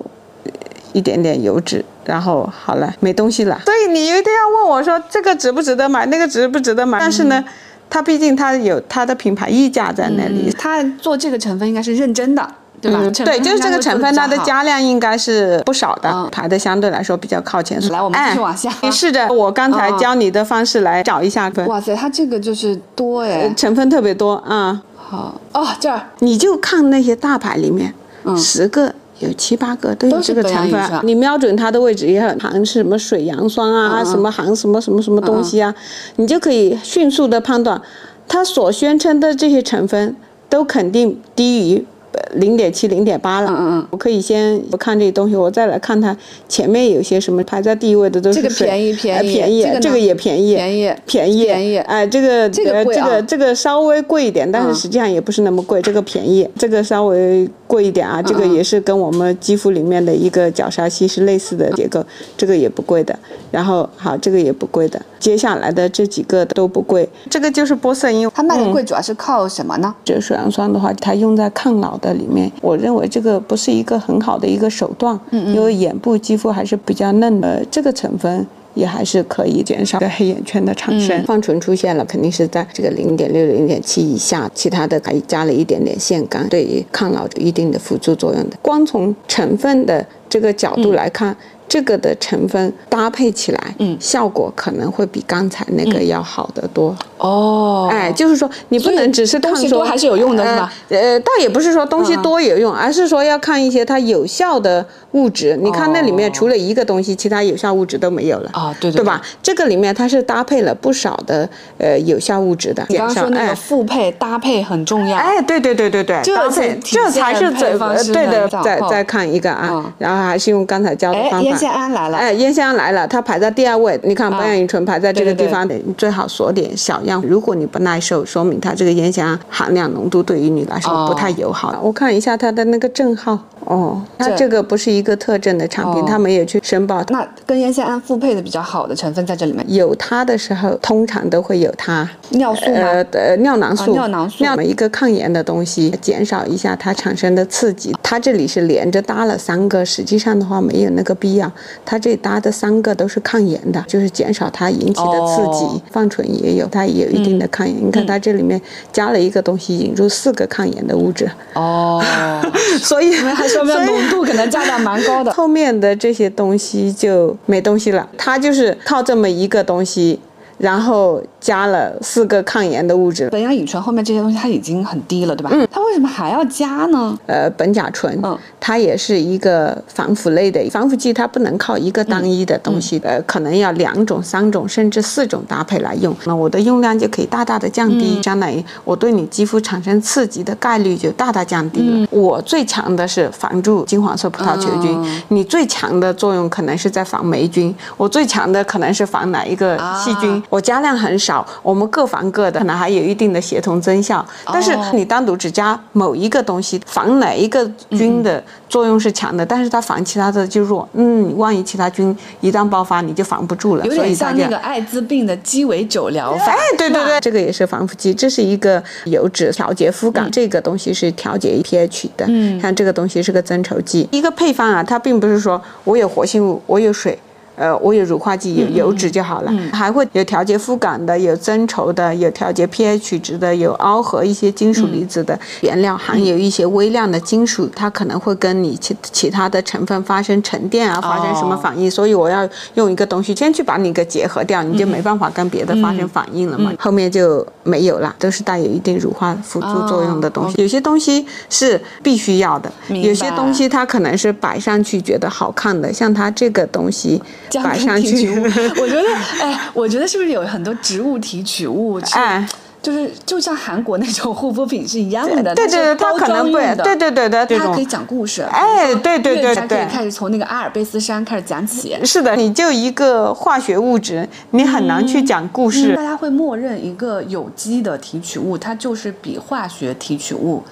[0.94, 3.60] 一点点油脂，然后好了没东西了。
[3.66, 6.98] 所以你一定要问我说这个值不值得买，那个值不值得买？
[6.98, 7.44] 但是呢，
[7.90, 12.50] 它毕竟它有它的品牌溢价在那里，它做这个成分应该是认真的。
[12.80, 13.00] 对吧？
[13.24, 17.80] 对，就是这个成分，它的加量应该是不少的，排的相对来说比较靠前。
[17.88, 18.70] 来，我们继续往下。
[18.82, 21.50] 你试着我刚才教你的方式来找一下。
[21.66, 24.82] 哇塞，它这个就是多哎，成分特别多啊。
[24.96, 27.94] 好哦，这儿你就看那些大牌里面，
[28.36, 31.00] 十个有七八个都有这个成分。
[31.04, 35.74] 你瞄准它的位置，也很含什么水杨酸啊，什么含什么什么什么东西啊，
[36.16, 37.80] 你就可以迅速的判断，
[38.28, 40.16] 它所宣称的这些成分
[40.48, 41.86] 都肯定低于。
[42.34, 43.50] 零点七、零点八了。
[43.50, 46.16] 嗯嗯，我可以先不看这些东西，我再来看它
[46.48, 51.76] 前面有些什么排在第一位的都是这个便宜便宜便宜，这个也便宜便宜便宜便宜。
[51.78, 55.80] 哎，这个这个这个这个稍微贵一点，但是实际上也不是那么贵。
[55.82, 58.22] 这个便宜，这个稍微贵一点啊。
[58.22, 62.04] 这个也是跟我们肌肤里面的一个角鲨烯是类似的结构，
[62.36, 63.16] 这个也不贵的。
[63.50, 65.00] 然后好，这个也不贵的。
[65.18, 67.08] 接下来的这几个都不贵。
[67.30, 69.94] 这个就是玻色因，它卖的贵主要是靠什么呢？
[70.04, 81.22] 这水杨酸的话，它用在抗老的里面，我认为这个不是一个很好的一个手段，因为眼部肌肤还是比较嫩的，这个成分也还是可以减少黑眼圈的产生。
[81.24, 88.56] 芳醇出现了，肯定是在这个零点六、零点七以下，其他的还加了一点点腺苷，对于抗老有一定的辅助作用的。
[88.62, 91.36] 光从成分的这个角度来看。
[91.68, 96.96] 这个的成分搭配起来，嗯，效果可能会比刚才那个要好得多。
[97.18, 100.72] 哦，哎，就是说你不能只是东西多还是有用的，是吧？
[100.90, 104.86] 呃，倒也不是说东西多有用，而是说要看一些它有效的
[105.16, 105.56] 物质。
[105.56, 108.50] 你看那里面除了一个东西，其他有效物质都没有了。
[108.52, 109.20] 啊，对对，对吧？
[109.42, 111.48] 这个里面它是搭配了不少的
[111.78, 112.84] 呃有效物质的。
[112.88, 115.16] 你刚刚说那个复配搭配很重要。
[115.16, 116.34] 哎，对对对对对，这
[116.80, 117.72] 这才是最
[118.12, 118.46] 对的。
[118.62, 121.40] 再再看一个啊，然后还是用刚才教的方法。
[121.40, 122.18] 烟酰胺来了。
[122.18, 123.98] 哎，烟酰胺来了，它排在第二位。
[124.04, 127.22] 你看保氧乙醇排在这个地方，你最好锁点小样。
[127.26, 131.78] 如果你不耐受，说明它这个烟酰胺含量浓度对于你来说不太友好。
[131.82, 133.38] 我看一下它的那个证号。
[133.66, 137.02] 哦，那这个不是一个特证的产品，他没有去申报。
[137.08, 147.92] 那跟烟酰胺复配的比较好的成分在这里面有它的时候，通常都会有它尿素呃呃尿囊素，尿囊素，尿一个抗炎的东西，减少一下它产生的刺激。
[148.04, 151.50] 它这里是连着搭了三个，实际上的话没有那个必要。
[151.84, 155.82] 它这搭的三个都是抗炎的，就是减少它引起的刺激。
[155.90, 157.84] 芳醇也有，它也有一定的抗炎。
[157.84, 158.60] 你看它这里面
[158.92, 161.28] 加了一个东西，引入四个抗炎的物质。
[161.54, 162.00] 哦，
[162.80, 163.12] 所以。
[163.64, 168.08] 浓度可能加的蛮高的， 后面的这些东西就没东西了。
[168.16, 170.18] 它就是靠这么一个东西，
[170.58, 175.50] 然后加了四个抗炎的物质，苯乙醇后面这些东西它已经很低了，对吧？
[175.52, 177.16] 嗯，它为什么还要加呢？
[177.26, 192.06] 呃，苯甲醇，嗯，它也是一个防腐类的防腐剂，它不能靠一个单一的东西，呃，可能要两种、三种甚至四种搭配来用，那我的用量就可以大大的降低，相当于我对你肌肤产生刺激的概率就大大降低了。
[192.10, 204.24] 我最强的是防住金黄色葡萄球菌，你最强的作用可能是在防霉菌，我最强的可能是防哪一个细菌，我加量很少，我们各防各的，可能还有一定的协同增效。
[204.46, 210.88] 但是你单独只加某一个东西，防哪一个菌的作用是强的，但是它防其他的就弱。
[210.94, 213.84] 嗯，万一其他菌一旦爆发，你就防不住了。
[213.84, 216.52] 有点像那个艾滋病的鸡尾酒疗法。
[216.52, 222.24] 哎，对对对，这个也是防腐剂，这是一个油脂调节肤感，这个东西是调节 pH 的。
[222.28, 227.18] 嗯，像这个东西是个增稠剂，一个配方啊，它并不是说我有活性物，我有水。
[227.56, 241.90] 呃，我有乳化剂，有油脂就好了，还会有调节肤感的，有增稠的，有调节 pH 值的，有螯合一些金属离子的原料，含有一些微量的金属，它可能会跟你其其他的成分发生沉淀啊，发生什么反应？
[241.90, 250.60] 所以我要用一个东西先去把你给结合掉，你就没办法跟别的发生反应了嘛，后面就没有了，都是带有一定乳化辅助作用的东西。
[250.60, 257.22] 有些东西是必须要的，有些东西它可能是摆上去觉得好看的，像它这个东西。
[257.62, 258.30] 摆上去，
[258.80, 259.08] 我觉得，
[259.40, 262.00] 哎，我觉得是不是有很多植物提取物？
[262.12, 262.46] 哎，
[262.82, 265.54] 就是就像韩国那种护肤品是一样的。
[265.54, 268.42] 对对对，它可能会，对对对对，它可以讲故事。
[268.42, 271.96] 哎，对对对对，可以开始从那个阿尔卑斯山开始讲起。
[272.04, 275.94] 是的，你就一个化学物质，你很难去讲故事。
[275.96, 280.62] 大家会默认一个有机的提取物，它就是比化学提取物。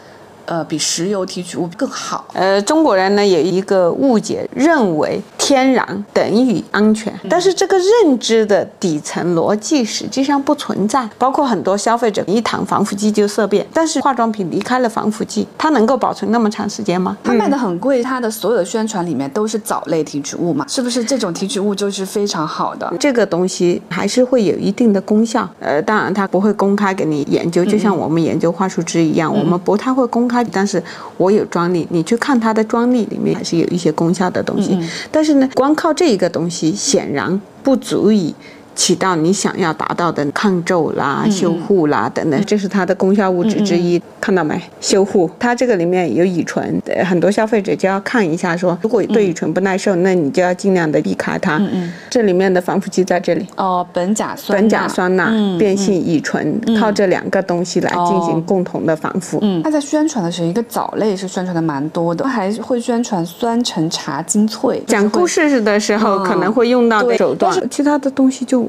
[0.46, 2.26] 呃，比石油提取物更好。
[2.34, 11.06] 呃，中国人呢有一个误解，认为天然等于安全，但是这个认知的底层逻辑实际上不存在。
[11.18, 17.14] 包括很多消费者一谈防腐剂就色变，但是化妆品离开了防腐剂，它能够保存那么长时间吗？
[17.22, 22.90] 它卖的很贵，它的所有的宣传里面都是藻类提取物嘛，是不是这种提取物就是非常好的？
[22.98, 25.46] 这个东西还是会有一定的功效。
[25.60, 30.42] 呃，当然它不会公开给你研究，就像我们研究桦树汁一样，我们不太会公开。
[30.44, 30.82] 但是
[31.18, 34.78] 我有专利，你去看它的专利里面还是有一些功效的东西。
[35.12, 38.34] 但是光靠这一个东西显然不足以。
[38.74, 44.00] 起到你想要达到的抗皱啦、修护啦等等，这是它的功效物质之一。
[44.20, 44.60] 看到没？
[44.80, 51.58] 修护，它这个里面有乙醇，很多消费者就要看一下，说如果对乙醇不耐受，那你就要尽量的避开它。
[51.58, 51.92] 嗯嗯。
[52.08, 53.46] 这里面的防腐剂在这里。
[53.56, 54.64] 哦，苯甲酸。
[54.64, 59.38] 苯甲酸钠变性乙醇，靠这两个东西来进行共同的防腐。
[59.42, 59.62] 嗯。
[59.62, 64.82] 它在宣传的时候，一个藻类是宣传的蛮多的，它还会宣传酸橙茶精粹。
[64.86, 68.63] 讲故事的时候可能会用到的手段，其他的东西就。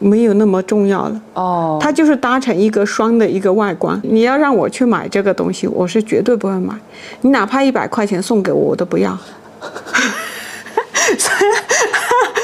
[0.00, 4.00] 没有那么重要了哦，它就是搭成一个双的一个外观。
[4.02, 6.74] 你要让我去买这个东西，我是绝对不会买。
[7.20, 9.16] 你哪怕一百块钱送给我，我都不要。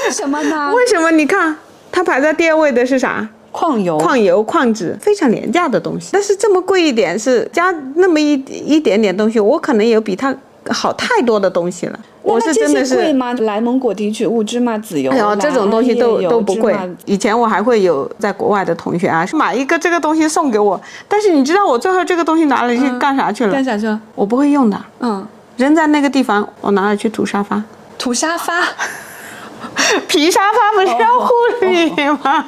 [0.04, 0.70] 为什么呢？
[0.76, 1.10] 为什么？
[1.10, 1.56] 你看，
[1.90, 3.28] 它排在第二位的是啥？
[3.50, 6.10] 矿油、矿油、矿脂，非常廉价的东西。
[6.12, 10.34] 但是这么贵一点，是加那么一一点点东西，我可能有比它。
[10.68, 11.96] 好太多的东西了，
[12.26, 13.32] 我是真的是贵吗？
[13.34, 16.76] 莱蒙果提取物、芝麻籽油，这种东西都都不贵。
[17.04, 23.52] 以前我还会有在国外的同学啊，买一个这个东西送给我，但是你知道我最后这个东西拿了去干啥去了？
[23.52, 24.00] 干啥去了？
[24.16, 24.76] 我不会用的。
[24.98, 25.24] 嗯，
[25.56, 27.62] 扔在那个地方，我拿了去涂沙发。
[27.96, 28.60] 涂沙发？
[30.08, 31.90] 皮沙发不是要护理
[32.22, 32.44] 吗？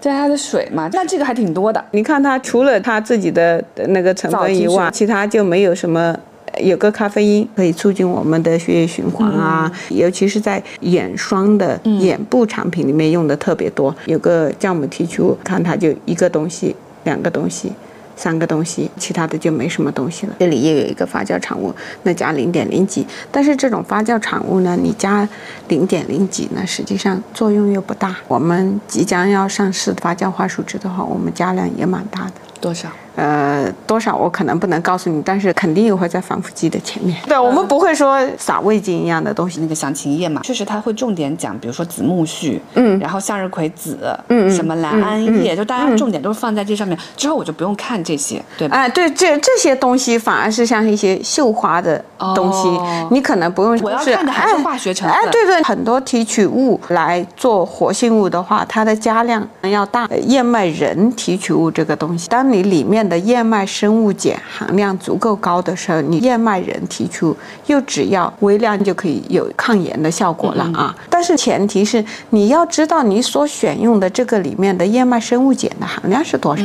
[0.00, 1.84] 加它的水嘛，那这个还挺多的。
[1.90, 6.14] 你看它除了它自己的那个成分以外，其他就没有什么。
[6.58, 13.94] 有个咖啡因可以促进我们的血液循环啊，尤其是在眼霜的眼部产品里面用的特别多。
[14.06, 16.74] 有个酵母提取物，看它就一个东西、
[17.04, 17.72] 两个东西、
[18.16, 20.34] 三个东西，其他的就没什么东西了。
[20.40, 21.72] 这里又有一个发酵产物，
[22.02, 25.26] 那加零点零几，但是这种发酵产物呢，你加
[25.68, 28.16] 零点零几呢，实际上作用又不大。
[28.28, 32.32] 我们即将要上市的发酵花树脂的话，我们加量也蛮大的。
[32.60, 32.90] 多少？
[33.20, 37.14] 呃，多少我可能不能告诉你，但是肯定也会在防腐剂的前面。
[37.28, 39.60] 对，我们不会说撒味精一样的东西。
[39.60, 43.98] 那个详情页嘛，确实它会重点讲，比如说紫苜蓿，嗯，然后向日葵籽，
[44.28, 46.98] 嗯什么蓝桉叶，就大家重点都是放在这上面。
[47.14, 48.78] 之后我就不用看这些，对吧？
[48.78, 52.02] 哎，对，这这些东西反而是像一些绣花的
[52.34, 52.68] 东西，
[53.10, 53.78] 你可能不用。
[53.82, 55.14] 我要看的还是化学成分。
[55.14, 60.08] 哎，对对，很多提取物来做活性物的话，它的加量要大。
[60.26, 67.36] 燕麦仁提取物这个东西，当你里面的燕麦生物碱含量足够高的时候，你燕麦仁提出
[67.66, 70.94] 又只要微量就可以有抗炎的效果了啊。
[71.10, 76.62] 但是前提是你要知道你所选用的这个里面的燕麦生物碱的含量是多少，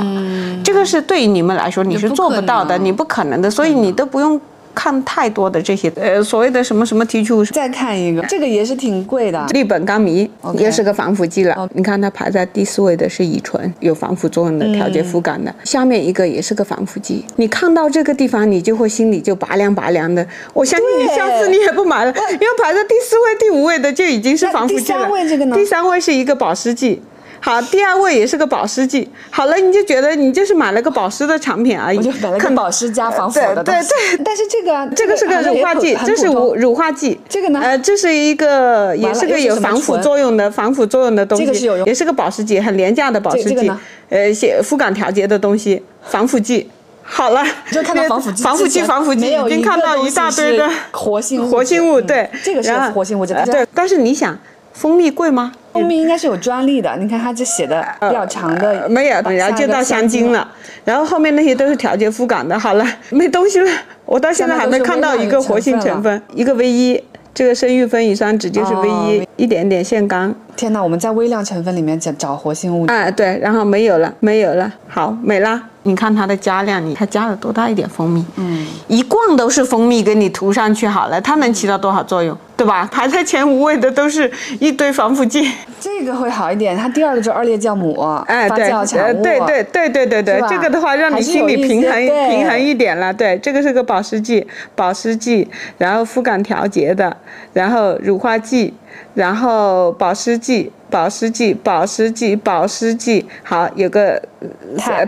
[0.64, 4.39] 这个是对于你们来说你是做不到的，你不可能的，所以你都不用。
[4.76, 11.67] 看太多的这些呃所谓的什么什么提取物，再看一个，这个也是挺贵的，氯苯甘醚也是个防腐剂了。
[11.73, 15.53] 你看它排在第四位的是乙醇，有防腐作用的，调节肤感的。
[15.63, 20.28] 下面一个也是个防腐剂，你看到这个地方，你就会心里就拔凉拔凉的。
[20.53, 24.99] 我相信你下次你也不买了，因为排在第四位、第五位的就已经是防腐剂了。
[24.99, 25.55] 第三位这个呢？
[25.55, 27.01] 第三位是一个保湿剂。
[27.46, 29.08] 好，第二位也是个保湿剂。
[29.30, 31.98] 好了，你就觉得你就是买了个保湿的产品而已。
[32.00, 34.24] 我就买了个保湿加防腐的对对对。
[34.26, 37.20] 但是这个这个是个乳化剂，这是乳乳化剂。
[37.30, 37.60] 这个呢？
[37.62, 41.46] 呃，这是一个也是个有防腐作用的防腐作用的东西。
[41.46, 43.72] 这个是有用，也是个保湿剂，很廉价的保湿剂。
[44.10, 46.68] 呃，些肤感调节的东西，防腐剂。
[47.04, 52.02] 好了，就看到防腐剂，防腐剂，防腐剂，已经看到一大堆的活性活性物。
[52.02, 53.36] 对，这个是活性物质。
[53.46, 54.36] 对，但是你想，
[54.74, 55.52] 蜂蜜贵吗？
[55.76, 60.49] 蜂蜜应该是有专利的，你看它这写的比较长的，没有，然后就到香精了，
[60.86, 62.57] 然后后面那些都是调节肤感的。
[62.57, 63.69] 好了，没东西了，
[64.05, 67.03] 我到现在还没看到一个活性成分，一个 V 一，
[67.34, 70.34] 这个生育酚乙酸酯就是 V 一，一点点腺苷。
[70.56, 72.93] 天哪，我们在微量成分里面找找活性物质。
[72.93, 75.62] 哎，对，然后没有了，没有了，好，没了。
[75.84, 78.26] 你看它的加量，你它加了多大一点蜂蜜？
[78.38, 82.36] 嗯，一罐都是蜂蜜，给你涂上去好了，它能起到多少作用？
[82.58, 82.89] 对吧？
[82.91, 85.47] 排在前五位的都是一堆防腐剂。
[85.80, 88.68] 这个会好一点，它第二个就是二裂酵母，哎，对，
[89.22, 91.91] 对对对对对对，这个的话让你心里平衡
[92.30, 93.14] 平衡一点了。
[93.14, 95.47] 对，这个是个保湿剂，保湿剂，
[95.78, 97.16] 然后肤感调节的，
[97.53, 98.74] 然后乳化剂，
[99.14, 100.72] 然后保湿剂。
[100.88, 104.22] 保湿剂，保湿剂，保湿剂，好，有个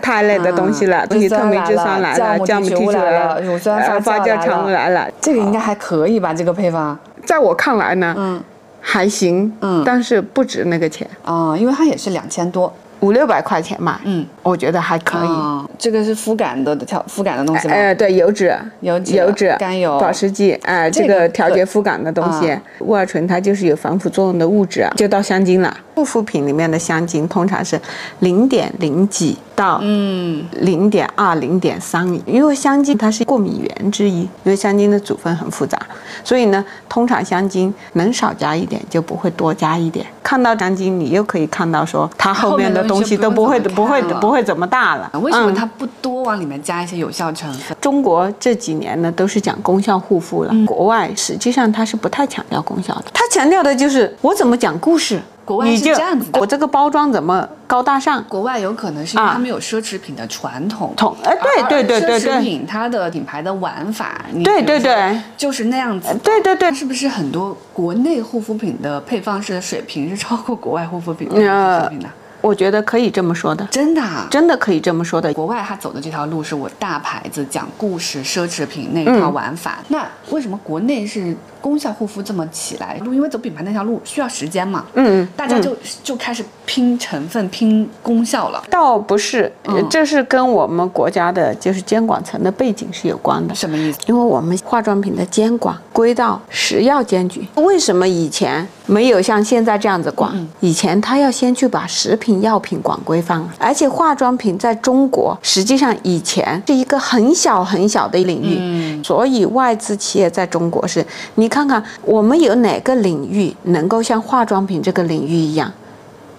[0.02, 6.34] 肽类的东西了，东西透明质酸来了，酵母提取来了，乳酸发酵产物来了，这个应该还可以吧？
[6.34, 8.44] 这个配方，在我看来呢，嗯，
[8.82, 12.74] 还行，嗯，但是不值那个钱啊，因为它也是两千多。
[13.02, 15.68] 五六百块钱嘛，嗯，我觉得还可以。
[15.78, 17.74] 这个是肤感的调肤感的东西吗？
[17.74, 22.58] 哎，对，油脂、油脂、油脂、甘油、保湿剂，哎，这个调节肤感的东西。
[22.80, 25.76] 沃尔醇它就是有防腐作用的物质，就到香精了。
[25.95, 27.80] 护肤品里面的香精通常是
[28.20, 29.38] 零点零几。
[29.56, 35.80] 到嗯零点二零点三，因为香精它是过敏源之一，因为香精的组分很复杂，
[36.24, 40.06] 所以呢，通常香精能少加一点就不会多加一点。
[40.28, 45.10] 看到香精，你又可以看到说它后面的东西都不会不会不会怎么大了。
[45.22, 47.78] 为什么它不多往里面加一些有效成分？
[47.80, 55.18] 中国这几年呢都是讲功效护肤了，国外实际上它是不太强调功效的，它强调的就是我怎么讲故事。
[55.48, 58.22] 国外是这样子的，我这个包装怎么高大上？
[58.28, 66.14] 国外有可能是因为他们有奢侈品的传统，统哎对对对对对，奢侈品它的品牌的玩法，对对对，就是那样子。
[66.22, 72.10] 对对对，是不是很多国内护肤品的配方式的水平是超过国外护肤品的水平的？
[72.42, 75.34] 我觉得可以这么说的，真的，真的可以这么说的。
[75.34, 82.98] 国外他走的这条路是我大牌子讲故事奢侈品那套玩法，那为什么国内是功效护肤这么起来？
[83.04, 88.64] 路因为走品牌那条路需要时间嘛，嗯，大家就就开始拼成分、拼功效了。
[88.70, 89.52] 倒不是，
[89.90, 93.56] 这是跟我们国家的就是监管层的背景是有关的。
[93.56, 94.00] 什么意思？
[94.06, 100.48] 因为我们化妆品的监管归到食药监局，为什么以前没有像现在这样子管？
[100.60, 102.27] 以前他要先去把食品。
[102.42, 111.06] 药品管规范，而且化妆品在中国实际上以前是一个很小很小的领域，所以外资企业在中国是，
[111.36, 115.72] 你看看我们有哪个领域能够像化妆品这个领域一样，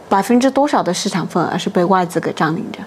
[0.08, 2.78] 百分之多少的市场份额是被外资给占领着？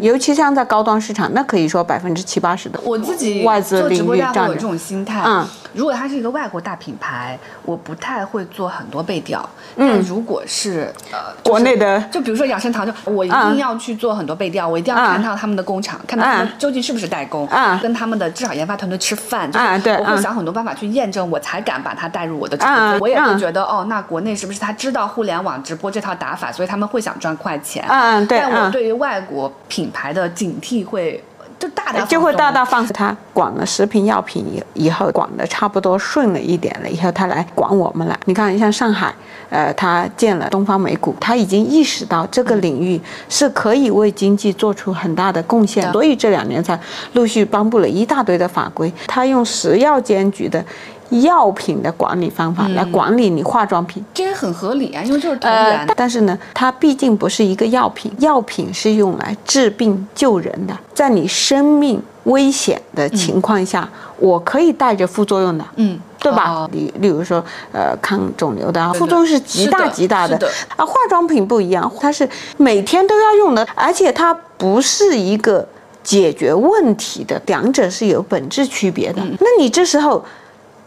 [0.00, 5.20] 尤其像在高端市场，那可以说百分之七八十的我自己外资领域占有这种心态。
[5.26, 9.48] 嗯，如果它是一个外国大品牌，我不太会做很多背调。
[9.76, 17.48] 但如果是呃国内的，就比如说养生堂，就我一定要去做很多背调，我一定要看到他们的工厂，看到他们究竟是不是代工，
[17.80, 22.98] 跟他们的至少研发团队吃饭，就是我会想很多办法去验证，我才敢把它带入我的直播。
[23.00, 27.84] 我也会觉得哦，那国内是不是他知道互联网直播这套打法，所以他们会想赚快钱？
[27.88, 28.38] 嗯，对。
[28.38, 31.22] 但我对于外国品牌的警惕会
[31.60, 38.18] 就大大就会大大放他管了食品药品以以后管的差不多顺了一点了，以后他来管我们了。
[38.24, 39.14] 你看，像上海，
[39.50, 42.98] 呃，他建了东方美股，他已经意识到这个领域
[43.28, 46.80] 是可以为经济做出很大的贡献，所以这两年才
[47.12, 48.90] 陆续颁布了一大堆的法规。
[49.06, 50.64] 他用食药监局的。
[51.10, 55.86] 药品的管理方法来管理你化妆品，这也很合理啊，因为就是同源。
[55.96, 63.88] 但是呢，它毕竟不是一个药品，药品是用来治病救人的，在你生命危险的情况下，
[64.18, 66.68] 我可以带着副作用的，嗯，对吧？
[66.72, 70.36] 例例如说，呃，抗肿瘤的副作用是极大极大的。
[70.76, 75.66] 啊，化妆品不一样，它是每天都要用的，而且它不是一个
[76.04, 79.20] 解决问题的，两者是有本质区别的。
[79.40, 80.24] 那你这时候。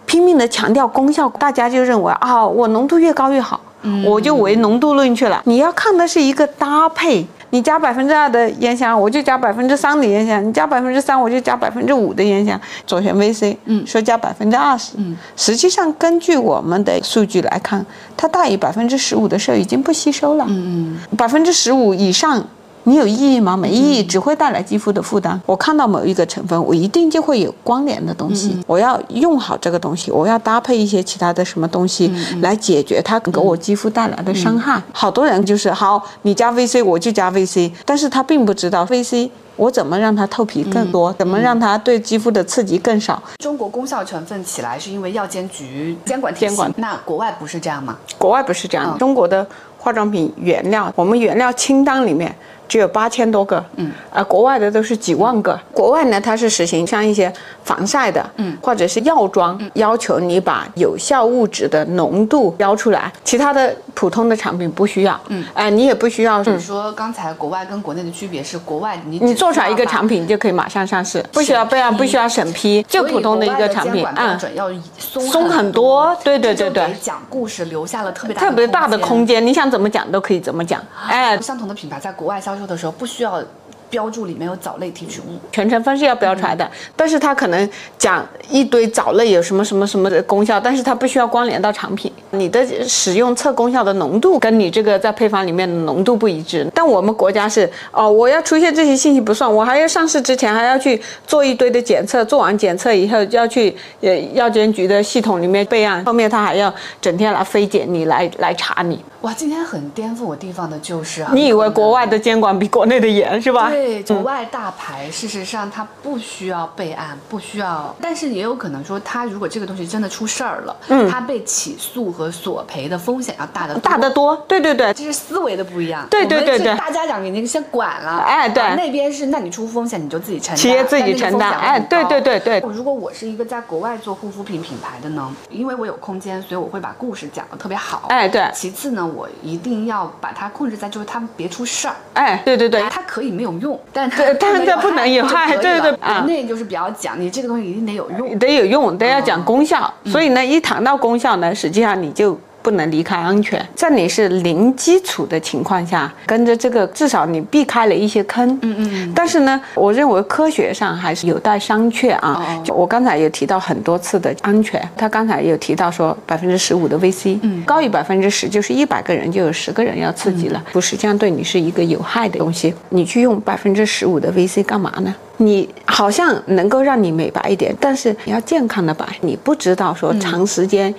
[0.05, 3.59] 拼命的强调功效，大家就认为啊，我浓度越高越好，
[4.05, 5.41] 我就唯浓度论去了。
[5.45, 12.61] 你要看的是一个搭配，你加百分之二的烟酰胺，我就加百分之三的烟酰胺；你加百分之三，我就加百分之五的烟酰胺。
[12.85, 17.85] 左旋 VC，嗯，说加百分之二十，嗯，实际上根据我们的数据来看，
[18.15, 22.45] 它大于百分之十五的时候已经不吸收了，嗯嗯，百分之十五以上。
[22.85, 23.55] 你有意义吗？
[23.55, 25.39] 没意义，只会带来肌肤的负担。
[25.45, 28.59] 我看到某一个成分，我一定就会有关联的东西。
[28.67, 32.11] 我要用好这个东西，我要搭配一些其他的什么东西
[32.41, 34.81] 来解决它给我肌肤带来的伤害。
[34.91, 43.21] 好多人就是好，你加 VC 我就加 VC，但是他并不知道 VC 我怎么让它透皮更多，怎么让它对肌肤的刺激更少。
[43.37, 47.97] 中国功效成分起来是因为药监局监管监管，那国外不是这样吗？
[48.17, 49.45] 国外不是这样，中国的
[49.77, 52.35] 化妆品原料，我们原料清单里面。
[52.67, 55.59] 只有八千多个，嗯，而国外的都是几万个。
[55.71, 57.31] 国外呢，它是实行像一些
[57.63, 66.41] 防晒的，嗯，或者是药妆，要求你把有效物质的浓度标出来，其他的普通的产品不需要，嗯，哎，你也不需要。
[66.43, 82.67] 你说刚才国外跟国内的区别是，国外你你做出来一个产品就可以马上上市，不需要备案，不需要审批，就普通的一个产品，嗯，要松松很多，对对对对，讲故事留下了特别特别大的空间，你想怎么讲都可以怎么讲，哎，相同的品牌在国外销售。
[82.67, 83.43] 的时候不需要。
[83.89, 92.11] 标注里面有藻类提取物，全程分是要标出来的，但是它可能讲一堆藻类有什么什么什么的功效，但是它不需要关联到产品。
[92.31, 96.67] 你的使用测功效的浓度跟你这个在配方里面的浓度不一致。
[96.73, 108.99] 但我们国家是哦，我要出现这些信息不算，我还要上市之前还要去做一堆的检测，做完检测以后就要去呃药监局的系统里面备案，后面他还要整天来飞检你来来查你。
[109.23, 113.69] 哇，今天很颠覆我地方的就是，你以为国外的监管比国内的严是吧？
[113.69, 124.35] 对，国外大牌，事实上它不需要备案，不需要，但是也有可能说，它如果这个东西真的出事儿了，嗯，它被起诉和索赔的风险要大得大得多。
[124.45, 126.05] 对对对，这是思维的不一样。
[126.09, 132.59] 对对对对，大家长已经先管了，哎，对，那边是，那你出风险你就自己承担，企业自己承担，哎，对对对对。
[132.73, 138.51] 如果我是一个在国外做护肤品品牌的呢，因为我有空间，所以我会把故事讲得特别好，哎，对。
[138.53, 140.11] 其次呢，我一定要。
[140.19, 141.95] 把它控制在，就是他们别出事儿。
[142.13, 145.55] 哎，对对对，它可以没有用，但它但是它不能有害。
[145.57, 149.93] 对对对，国内就是比较讲，你这个东西一定得有用，得有用，得要讲功效。
[150.05, 152.39] 所以呢，一谈到功效呢，实际上你就。
[152.63, 158.49] 不能离开安全，在你是零基础的情况下，跟着这个至少你避开了一些坑。
[158.61, 159.13] 嗯嗯。
[159.13, 162.41] 但是呢，我认为科学上还是有待商榷啊。
[162.63, 172.73] 就我刚才有提到很多次的安全，他刚才有提到说百分之十五的 VC，嗯，高于百分之十就是一百个人就有十个人要刺激了，不是这样对你是一个有害的东西。
[172.89, 175.13] 你去用百分之十五的 VC 干嘛呢？
[175.37, 180.93] 你好像能够让你美白一点，但是你要健康的白，你不知道说长时间。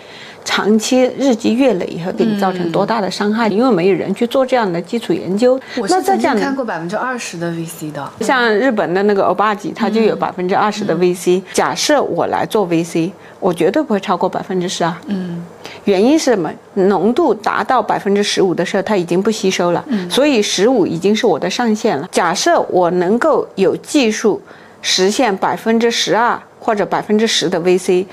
[0.44, 3.48] 长期日积月累以后，给你造成多大的伤害？
[3.48, 5.58] 因为没有人去做这样的基础研究。
[5.76, 11.42] 我是曾经看过百分之二十的 VC 的，像日本的那个欧巴吉，它就有百分之二十的 VC。
[11.52, 14.94] 假设我来做 VC，我绝对不会超过百分之十二。
[15.06, 15.44] 嗯，
[15.84, 16.52] 原因是什么？
[16.74, 19.82] 浓度达到百分之十五的时候，它已经不吸收了。
[19.88, 22.08] 嗯，所以十五已经是我的上限了。
[22.12, 24.40] 假设我能够有技术
[24.82, 28.04] 实现百分之十二或者百分之十的 VC。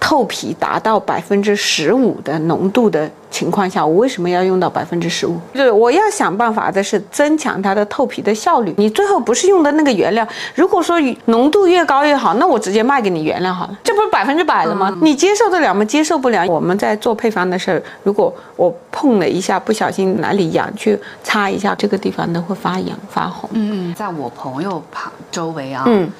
[0.00, 5.36] 透皮达到百分之十五的浓度的情况下，我为什么要用到百分之十五？
[5.52, 8.72] 就是我要想办法的是增强它的透皮的效率。
[8.78, 10.96] 你最后不是用的那个原料，如果说
[11.26, 14.96] 浓度越高越好，那我直接卖给你原料好了，这不是百分之百了吗？
[15.02, 15.84] 你接受得了吗？
[15.84, 16.46] 接受不了。
[16.46, 23.50] 我们在做配方的时候，如果我碰了一下，不小心哪里痒，去擦一下这个地方都会发痒发红。
[23.52, 25.84] 嗯，在我朋友旁周围啊。
[25.86, 26.10] 嗯。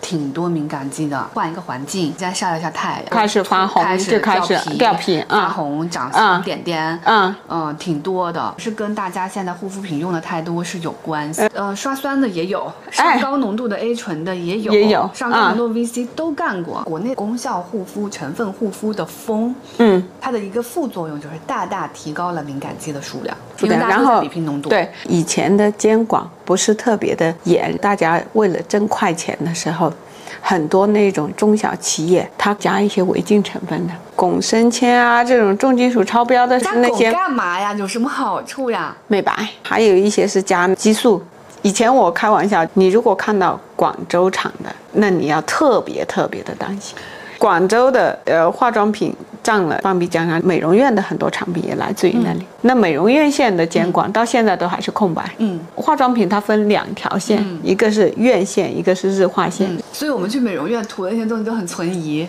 [0.00, 11.46] 挺多敏感肌的，换一个环境，再晒了一下太阳，开始发红，开始开始掉皮，发红，长小点点，嗯嗯，挺多的，是跟大家现在护肤品用的太多是有关系。
[11.54, 16.82] 呃，刷酸的也有，上高浓度的 A 醇的也有，也有，上高浓度 VC 都干过。
[16.84, 24.68] 国内功效护肤成分护肤的风，嗯，它的一个副作用就是大大提高了敏感肌的数量，因为然后比拼浓度。
[24.68, 29.92] 对，以前的监管不是特别的严，大家为了挣快钱的时候。
[30.40, 37.74] 很多那种中小企业，它加一些违禁成分的，汞砷铅啊，这种重金属超标的，是那些干嘛呀？
[37.74, 38.96] 有什么好处呀？
[39.06, 39.32] 美白，
[39.62, 41.22] 还有一些是加激素。
[41.62, 46.96] 以前我开玩笑，你如果看到广州厂的，那你要特别特别的担心。
[47.38, 52.44] 广州的呃化妆品占了半壁江山，美容院的很多产品也来自于那里。
[52.62, 55.30] 那美容院线的监管到现在都还是空白。
[55.38, 59.70] 嗯，化妆品它分两条线，一个是院线，一个是日化线。
[59.92, 62.26] 所以我们去美容院涂的那些东西都很存疑。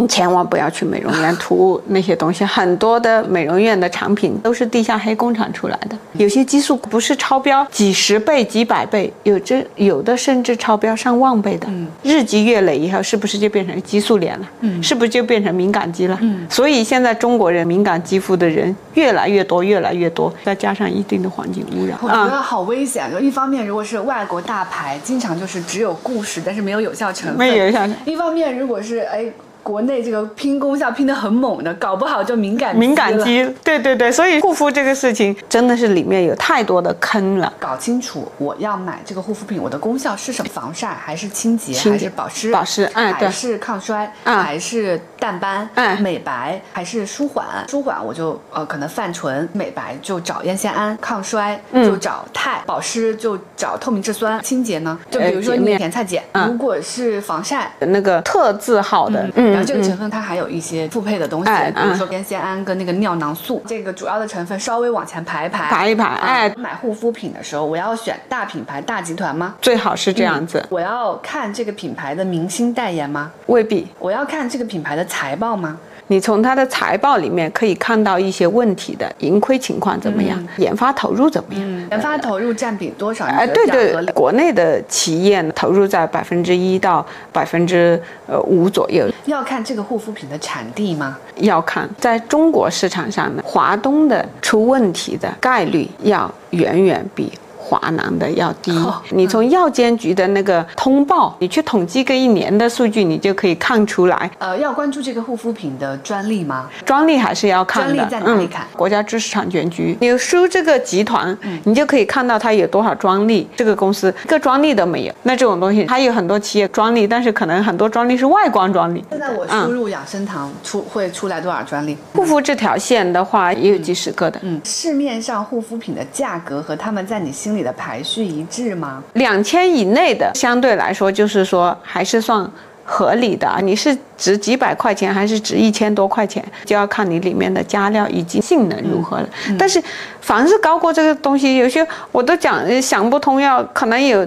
[0.00, 11.66] 你千万不要去美容院涂那些东西，很多的美容院的产品都是地下黑工厂出来的，有些激素不是超标几十倍、几百倍，有这有的甚至超标上万倍的。
[11.68, 14.48] 嗯，日积月累以后，是不是就变成激素脸了？
[14.60, 16.16] 嗯，是不是就变成敏感肌了？
[16.22, 23.10] 嗯，所以现在中国人敏感肌肤的人越来越多，越来越多，再加上一定的环境污染，我觉得好危险。
[23.10, 27.36] 就一方面，如果是外国大牌，经常就是只有故事，但是没有有效成分。
[27.36, 27.84] 没有有效。
[28.04, 29.24] 一方面，如果是哎。
[29.68, 33.44] 国内这个拼功效拼得很猛的，搞不好就敏感敏感肌。
[33.62, 37.52] 对对对，所以护肤这个事情真的是里面有太多的坑了。
[37.60, 40.50] 搞清楚我要买这个护肤品，我的功效是什么？
[40.50, 41.74] 防晒还是清洁？
[41.90, 42.50] 还是保湿？
[42.50, 44.10] 保湿，哎，还是抗衰？
[44.24, 45.68] 还是淡斑？
[45.74, 47.44] 嗯，美白还是舒缓？
[47.68, 56.22] 舒缓我就呃可能泛醇，美白就找烟酰胺，抗衰就找肽，保湿就找透明质酸，清洁呢就比如说你甜菜碱。
[56.48, 59.57] 如果是防晒，那个特字号的，嗯。
[59.64, 63.62] 这个成分它还有一些复配的东西，比如说烟酰胺跟那个尿囊素。
[63.66, 66.04] 这个主要的成分稍微往前排一排，排一排。
[66.04, 69.54] 哎，买护肤品的时候，我要选大品牌、大集团吗？
[69.60, 70.64] 最好是这样子。
[70.68, 73.30] 我要看这个品牌的明星代言吗？
[73.46, 73.88] 未必。
[73.98, 75.78] 我要看这个品牌的财报吗？
[76.08, 81.88] 你从它的财报里面可以看到一些问题的盈亏情况怎么样，研发投入怎么样？
[81.90, 83.24] 研发投入占比多少？
[83.26, 89.06] 哎，对对，国内的企业投入在百分之一到百分之呃五左右。
[89.26, 91.18] 要看这个护肤品的产地吗？
[91.36, 97.30] 要看，在中国市场上呢，华东的出问题的概率要远远比。
[97.68, 98.72] 华南的要低，
[99.10, 104.30] 你从药监局的那个通报，你去统计个一年的数据，你就可以看出来。
[104.38, 106.70] 呃，要关注这个护肤品的专利吗？
[106.86, 107.94] 专利还是要看的。
[107.94, 108.64] 专利在哪里看？
[108.74, 109.94] 国家知识产权局。
[110.00, 113.46] 你输这个集团，你就可以看到它有多少专利。
[113.54, 119.04] 这个公司一个专利都没有，那这种东西，它有很多企业专利，但是可能很多专利是外观专利。
[119.10, 121.98] 现在我输入养生堂出会出来多少专利？
[122.14, 124.40] 护肤这条线的话，也有几十个的。
[124.42, 127.57] 嗯，市面上护肤品的价格和他们在你心里。
[127.62, 129.02] 的排序一致吗？
[129.14, 132.48] 两千以内的相对来说就是说还是算
[132.84, 133.48] 合理的。
[133.62, 139.28] 你是值几百块钱还是值一千多块钱，就要看你里面的加料以及性能如何了。
[139.58, 139.82] 但是
[140.20, 144.26] 凡是高过这个东西，有些我都讲想不通，要可能有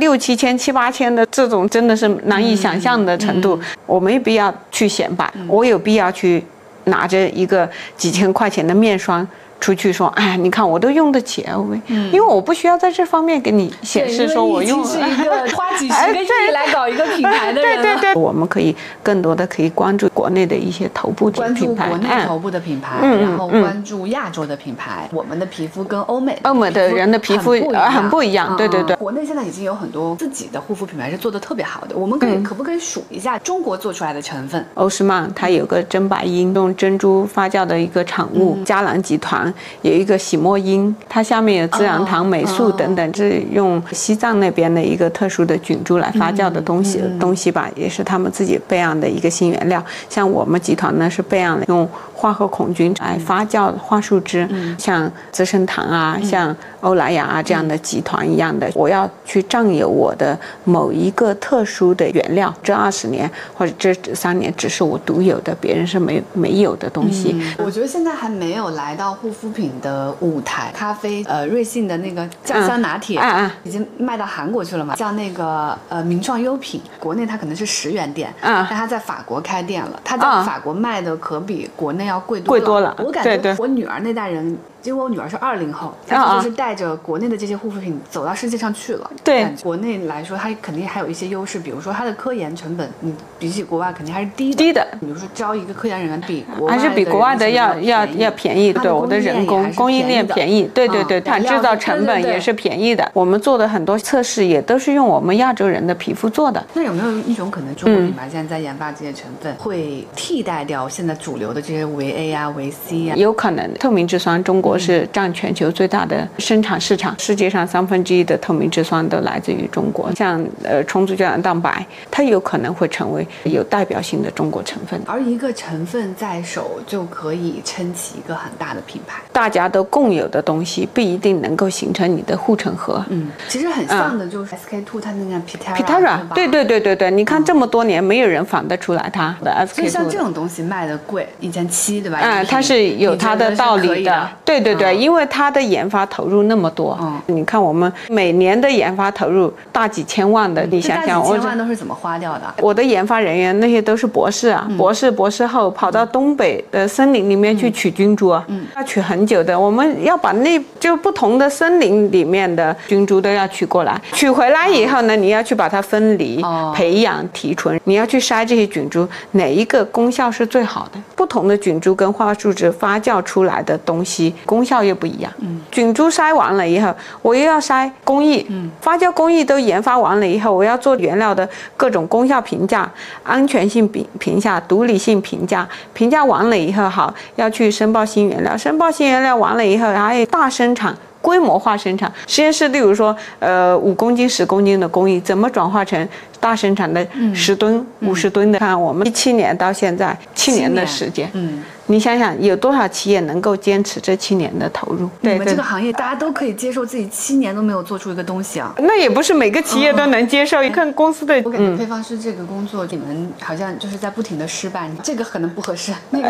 [0.00, 3.58] 六七千、七八千的这种，真的是难以想象的程度。
[3.86, 6.44] 我没必要去显摆，我有必要去
[6.84, 9.26] 拿着一个几千块钱的面霜。
[9.62, 14.82] 出去说，哎，你看我都用得起 LV，因为我不需要在这方面给你显示说我用。
[14.84, 25.08] 是一个 花几十个亿来搞一个品牌的人对对对，我们可以更多的可以关注国内的一些头部品牌，关注国内头部的品牌，然后关注亚洲的品牌。
[25.12, 28.96] 我们的皮肤跟欧美欧美的人的皮肤很不一样，对对对。
[28.96, 34.66] 国内现在已经有很多自己的护肤品牌是做的特别好的，我们可以可不可以数一下中国做出来的成分？
[34.74, 39.51] 欧诗漫它有个真白英，用珍珠发酵的一个产物，佳兰集团。
[39.82, 49.84] 有一个喜墨因，它下面有自然糖、美素等等，是用西藏那边的一个特殊的菌株来发酵的东西东西吧，也是他们自己备养的一个新原料。
[50.08, 51.88] 像我们集团呢，是备养用
[52.22, 54.48] 花和孔菌来发酵桦树汁，
[54.78, 56.56] 像资生堂啊，像。
[56.82, 67.40] 欧莱雅啊，这样的集团一样的，我要去占有我的某一个特殊的原料，这二十年或者这三年只是我独有的，别人是没没有的东西。
[67.58, 70.72] 我觉得现在还没有来到护肤品的舞台。
[70.74, 73.22] 咖啡，呃，瑞幸的那个酱香拿铁，
[73.62, 74.96] 已经卖到韩国去了嘛？
[74.96, 82.94] 像那个呃名创优品，国内它可能是十元店，但它在法国开店了，它在法国卖的可比国内要贵多贵多了。
[82.98, 84.56] 我感觉我女儿那代人。
[84.84, 89.10] 因为我女儿是二零后，她就是带着国内的这些护肤品走到世界上去了。
[89.22, 94.56] 对，国内来说，它肯定还有一些优势，比如说它的科研成本，你比起国外肯定还是低的。
[94.56, 98.72] 低的，比如说招一个科研人员比国还是比国外的要要要便宜。
[98.72, 100.68] 对，我的人工供应链便宜。
[100.74, 103.08] 对对对，它制造成本也是便宜的。
[103.12, 106.64] 我们做的很多测试也都是用我们亚洲人的皮肤做的。
[106.74, 113.16] 那有没有一种可能，中国品牌现在在研发这些成分，会替代掉现在主流的这些维 A 啊、维 C 啊？
[113.16, 120.10] 有可能，透明质酸中国是占全球最大的生产市场，世界上三分之一的透明质酸都来自于中国。
[120.14, 125.00] 像呃重组胶原蛋白，它有可能会成为有代表性的中国成分。
[125.06, 129.22] 而一个成分在手就可以撑起一个很大的品牌。
[129.32, 133.04] 大家都共有的东西不一定能够形成你的护城河。
[133.08, 139.74] 嗯，其实很像的就是 SK two 它那个 Pitera，对对对对对，你看这么多年没有人仿得出来它的 SK two。
[139.76, 142.18] 所以像这种东西卖的贵，一千七对吧？
[142.22, 144.28] 嗯，它是有它的道理的。
[144.44, 146.96] 对对对，因为它的研发投入那么多。
[147.00, 152.42] 嗯，你看我们每年的研发投入大几千万的，你想想，我几千万都是怎么花掉的？
[152.58, 158.46] 我的研发人员那些都是博士啊，博士博士后跑到东北的森林里面去取菌株啊，
[158.76, 159.58] 要取很久的。
[159.58, 166.42] 我们要把那就不同的森林里面的菌株都要取过来，取回来以后呢，你要去把它分离、
[166.74, 171.00] 培养、提纯，你要去筛这些菌株，哪一个功效是最好的？
[171.16, 175.32] 不同的菌株跟花树脂发酵出来的东西功效又不一样。
[175.38, 182.90] 嗯，菌株筛完了以后，我又要筛工艺，嗯，发酵工艺都研发完了以后，我要做原料的各种功效评价、
[183.22, 190.94] 安全性评评价、独立性评价，评价完了以后，好要去申报新原料，申报新原料完了以后，还有大生产。
[191.22, 196.08] 规模化生产实验室，例如说，呃，五公斤、十公斤的工艺，怎么转化成
[196.40, 198.58] 大生产的十吨、五十吨的？
[198.58, 201.62] 看我们一七年到现在七年的时间，嗯。
[201.86, 205.08] 你想想，有多少企业能够坚持这七年的投入？
[205.20, 208.72] 你们这个行业，大家都可以接受自己七年都没有做出一个东西啊？
[208.78, 210.62] 那也不是每个企业都能接受。
[210.62, 214.88] 一看公司的，我感觉配方师这个工作，你们好像就是在不停的失败。
[215.02, 216.28] 这个可能不合适， 那个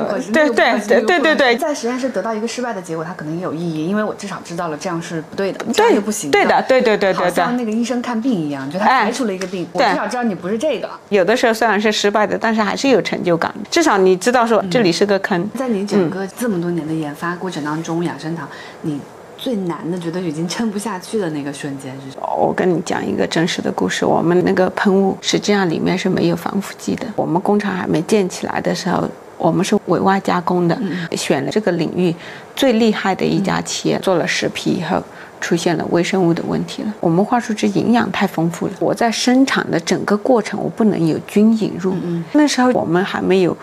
[0.00, 1.56] 不合适，对对对对对对。
[1.56, 6.30] 在实验室得到一个失败的结果，它可能也有意义，因为我至少知道了这样是不对的，这样就不行。
[6.30, 7.18] 对的，对对对对。
[7.18, 10.88] 好像那个医生看病一样，就他排除了一个病，我至少知道你不是这个。
[11.10, 13.54] 有的时候虽然是失败的，但是还是有成就感。
[13.70, 15.48] 至少你知道说这里是个坑。
[15.54, 18.48] 在你整个这么多年的研发过程当中，养生堂，
[18.82, 19.00] 你
[19.36, 22.26] 最难的，觉得已经撑不下去的那个瞬间是什么？
[22.36, 24.04] 我跟你讲一个真实的故事。
[24.04, 27.06] 我们那个喷雾实际上里面是没有防腐剂的。
[27.14, 30.76] 我们工厂还没建起来的时候，我们是委外加工的，
[31.12, 32.12] 选了这个领域
[32.56, 35.00] 最厉害的一家企业，做了十批以后，
[35.40, 36.92] 出现了微生物的问题了。
[36.98, 41.94] 我们话说这营养太丰富了，我在生产的整个过程，我不能有菌引入。
[42.32, 43.56] 那时候我们还没有。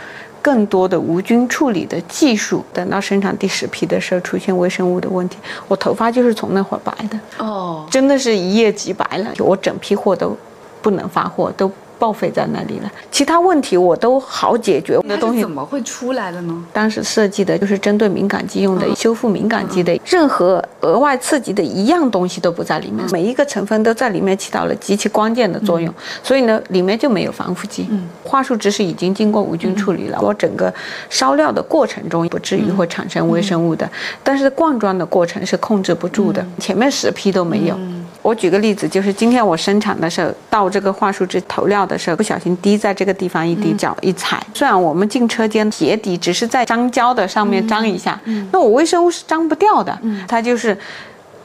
[0.46, 10.38] 更多的无菌处理的技术，等到生产第十批的时候，出现微生物的问题，我头发就是从那会儿白的哦，真的是一夜即白了，我整批货都
[10.84, 11.72] 不能发货，都。
[11.98, 15.00] 报废在那里了，其他问题我都好解决。
[15.06, 16.64] 那东西怎么会出来的呢？
[16.72, 25.94] 当时设计的就是针对敏感肌用的，修复敏感肌的，任何额外刺激的一样东西都不在里面，每一个成分都在里面起到了极其关键的作用。
[26.24, 27.88] 所以呢，里面就没有防腐剂。
[27.90, 30.74] 嗯，花树汁是已经经过无菌处理了，我整个
[31.10, 33.90] 烧料的过程中不至于会产生微生物的，
[34.24, 37.78] 但是灌装的过程是控制不住的，前面十批都没有。
[38.26, 44.44] 我举个例子，就是今天我生产的时候倒这个桦树汁投料的时候，不小心滴在这个地方一滴，脚一踩。
[44.52, 48.20] 虽然我们进车间鞋底只是在粘胶的上面粘一下，
[48.52, 49.96] 那我微生物是粘不掉的，
[50.28, 50.76] 它就是。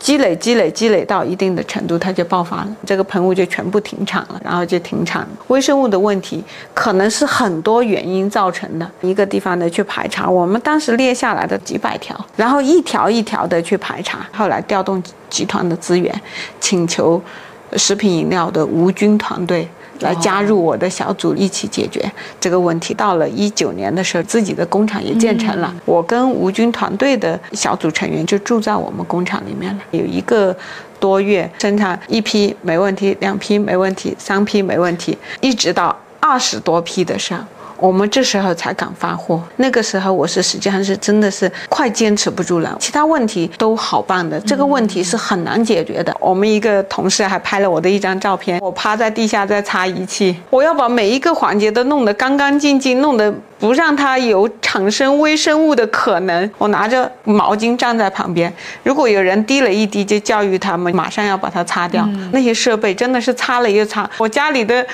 [0.00, 5.28] 积累积累积累到一定的程度，它就爆发了，这个喷雾就全部停产了，然后就停产了。
[5.48, 6.42] 微生物的问题
[6.72, 16.12] 可能是很多原因造成的，一个地方的去排查，我们当时列下来的几百条，然后一条一条的去排查，后来调动集团的资源，
[16.58, 17.20] 请求
[17.76, 19.68] 食品饮料的无菌团队。
[20.00, 22.92] 来加入我的小组一起解决这个问题。
[22.94, 25.74] 到了一九年的时候，自己的工厂也建成了。
[25.84, 29.82] 我跟吴军团队的小组成员就住在我们工厂里面了。
[29.92, 30.54] 有一个
[30.98, 37.40] 多月生产一批没问题，两批没问题，三批没问题，一直到二十多批的时候。
[37.80, 42.76] 我们这时候才敢发货，那个时候我是实际上是真的是快坚持不住了。
[42.78, 46.14] 其他问题都好办的，这个问题是很难解决的。
[46.20, 56.50] 我们一个同事还拍了我的一张照片，我趴在地下在擦仪器，我要把每一个环节都弄得干干净净，弄得不让它有产生微生物的可能。
[56.58, 58.52] 我拿着毛巾站在旁边，
[58.82, 62.06] 如果有人滴了一滴，就教育他们马上要把它擦掉。
[62.32, 64.86] 那些设备真的是擦了又擦，我家里的。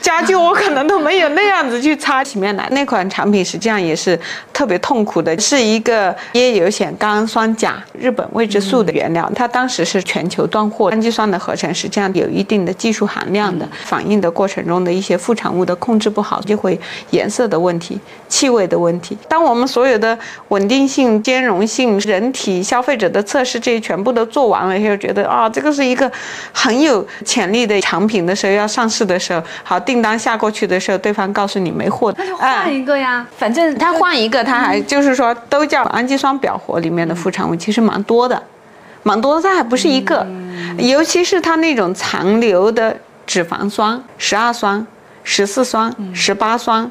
[0.00, 2.68] 家具我可能都没有那样子去擦洗面奶。
[2.70, 4.18] 那款产品实际上也是
[4.52, 10.88] 特别痛苦的，是一个椰油酰甘氨酸钾，日本未知素的原料，它当时是全球断货。
[10.90, 16.78] 氨基酸的合成实际上有一定的技术含量的，反应的过程中的一些副产物的控制不好，就会
[17.10, 19.16] 颜色的问题、气味的问题。
[19.28, 20.18] 当我们所有的
[20.48, 26.10] 稳定性、兼容性、人体消费者的测试这些全部都做完了以后，觉得啊，这个是一个
[26.52, 38.42] 很有潜力的产品的时候，要上市的时候，好订单下过去的时候，对方告诉你没货，那就换一个呀，反正他换一个，他还就是说都叫氨基酸表活里面的副产物，其实蛮多的，
[39.02, 40.26] 蛮多的，它还不是一个，
[40.76, 42.94] 尤其是它那种残留的
[43.26, 44.86] 脂肪酸，十二酸、
[45.24, 46.90] 十四酸、十八酸、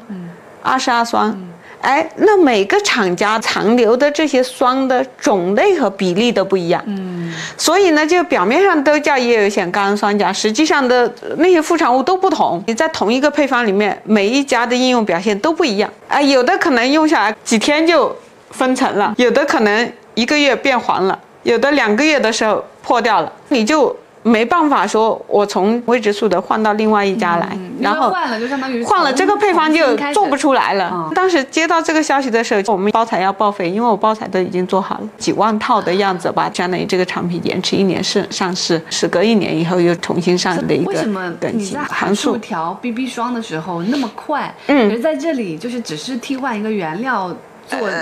[0.60, 1.32] 二十二酸。
[1.80, 7.17] 哎，那每个厂家残留的这些酸的种类和比例都不一样，嗯，
[7.56, 12.62] 所以呢，就表面上都叫叶油酰甘氨酸钾，实际上的那些副产物都不同。
[12.66, 15.90] 你在同一个配方里面，每一家的应用表现都不一样。
[16.08, 18.14] 哎，有的可能用下来几天就
[18.50, 23.96] 分层了，有的可能一个月变黄了，有的两个月的时候破掉了，你就。
[24.28, 31.10] 没办法说，我从未知数的换到另外一家来，然后换了就相当于换了这个配方就做不出来了。
[31.14, 40.90] 当时接到这个消息的时候，我们包材要报废，因为我包材都已经做好了，几万套的样子吧，相当于这个产品延迟一年上上市，时隔一年以后又重新上的一个。
[40.90, 44.54] 为什么你在函数调 BB 霜的时候那么快？
[44.66, 47.34] 嗯，而在这里就是只是替换一个原料。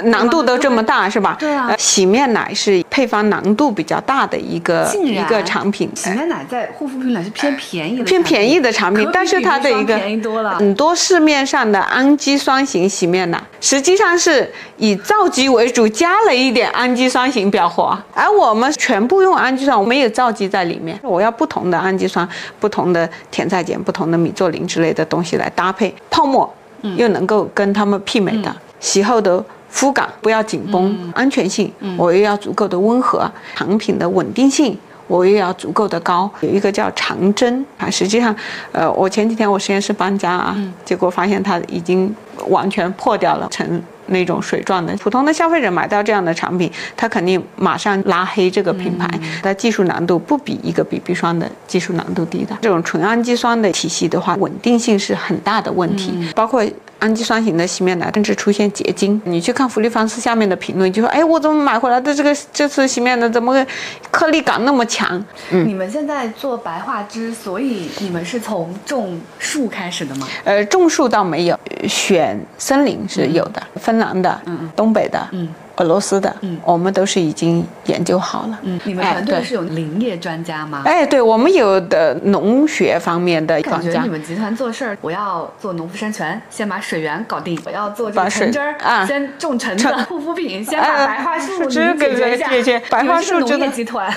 [0.05, 1.37] 难度都这么大是吧？
[1.39, 5.91] 对啊，洗面奶是配方难度比较大的一个一个产品。
[5.95, 10.57] 洗面奶在护肤品里是偏便宜的，偏便宜的产品，但是它的一个便宜多了。
[10.57, 20.99] 很多市面上的氨基酸型洗面奶实际上是以皂基为主，加了一点氨基酸型表活，而我们全部用氨基酸，我没有皂基在里面。
[21.03, 22.29] 我要不同的氨基酸、
[22.61, 26.53] 不同的甜菜碱、不同的米唑林之类的东西来搭配，泡沫
[26.97, 29.45] 又能够跟它们媲美的，洗后的。
[29.77, 34.75] 肤感不要紧绷，安全性我又要足够的温和，产品的稳定性
[35.07, 36.29] 我又要足够的高。
[36.41, 38.35] 有一个叫长针啊，实际上，
[38.73, 42.13] 呃，我前几天我实验室搬家啊，结果发现它已经
[42.49, 44.97] 完全破掉了，成那种水状的。
[44.97, 49.07] 普通的消费者买到这样的产品，他肯定马上拉黑这个品牌。
[49.43, 52.57] 它技术难度不比一个 BB 霜的技术难度低的。
[52.63, 56.65] 这种纯氨基酸的体系的话，稳定性是很大的问题，包括。
[56.99, 63.65] 氨基酸型的洗面奶甚至出现结晶，你去看芙丽芳丝下面的评论，就说：“哎，我怎么买回来的这个这次洗面奶怎么
[64.11, 70.27] 颗粒感那么强？”嗯，你们现在做白化脂，所以你们是从种树开始的吗？
[70.45, 71.59] 呃，种树倒没有，
[71.89, 75.49] 选森林是有的，芬兰的，嗯，东北的，嗯。
[75.77, 78.59] 俄罗斯的，嗯，我们都是已经研究好了。
[78.63, 80.83] 嗯，你们团队是有林业专家吗？
[80.85, 83.93] 哎，对，我们有的农学方面的专家。
[83.93, 92.81] 感觉你们集团做事儿，我要做农夫山泉，先把水源搞定；我要做这个橙汁儿，啊，先种橙子；护肤品，先把白桦树解决一下。
[92.89, 94.11] 白桦树农业集团，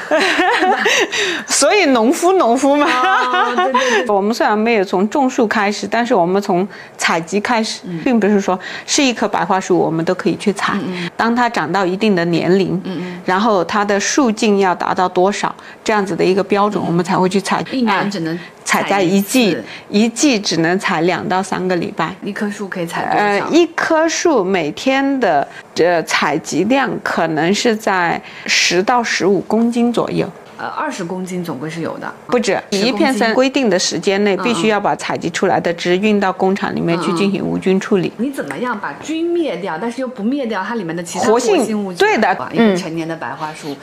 [1.45, 2.87] 所以农夫农夫嘛。
[3.55, 4.07] 对对对。
[4.15, 6.65] 我们虽然没有从种树开始，但是我们从
[6.97, 10.73] 采集开始，并不是说是一棵白桦树，我们都可以去采。
[11.17, 15.53] 当它长到一定的年龄，嗯嗯，然后它的树径要达到多少
[15.83, 17.63] 这样子的一个标准，我们才会去采。
[17.71, 19.57] 一年只能采在一季，
[19.89, 22.15] 一季只能采两到三个礼拜。
[22.23, 23.25] 一棵树可以采多少？
[23.25, 30.29] 呃，一棵树每天的呃采集量可能是在十到十五公斤左右。
[30.59, 32.61] 呃，二十公斤总归是有的，不止。
[32.69, 38.11] 一片森规定的时间内必须要把采集出来的汁运到工厂里面去进行无菌处理。
[38.17, 41.99] 你怎么样把菌灭掉，但是又不灭掉它里面的其他活性物质？
[41.99, 43.73] 对的，一个成年的白桦树，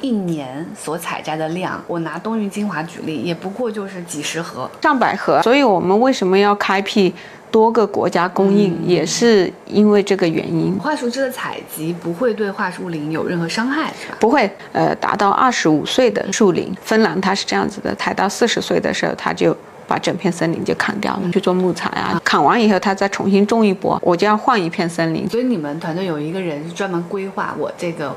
[0.00, 5.42] 一年所采摘的量，我拿冬玉精华举例，也不过就是几十盒、上百盒。
[5.42, 7.12] 所以我们为什么要开辟？
[7.48, 10.76] 多个国家供应也是因为这个原因。
[10.78, 14.16] 桦树枝的采集不会对桦树林有任何伤害，是吧？
[14.20, 19.56] 不会，呃，达到二十五岁的树林，芬兰它是这样子的，采到四十岁的时候，它就
[19.86, 22.20] 把整片森林就砍掉了，去做木材啊。
[22.22, 25.26] 砍完以后，它再重新种一波，我就要换一片森林。
[25.30, 28.14] 所以你们团队有一个人是专门规划我这个。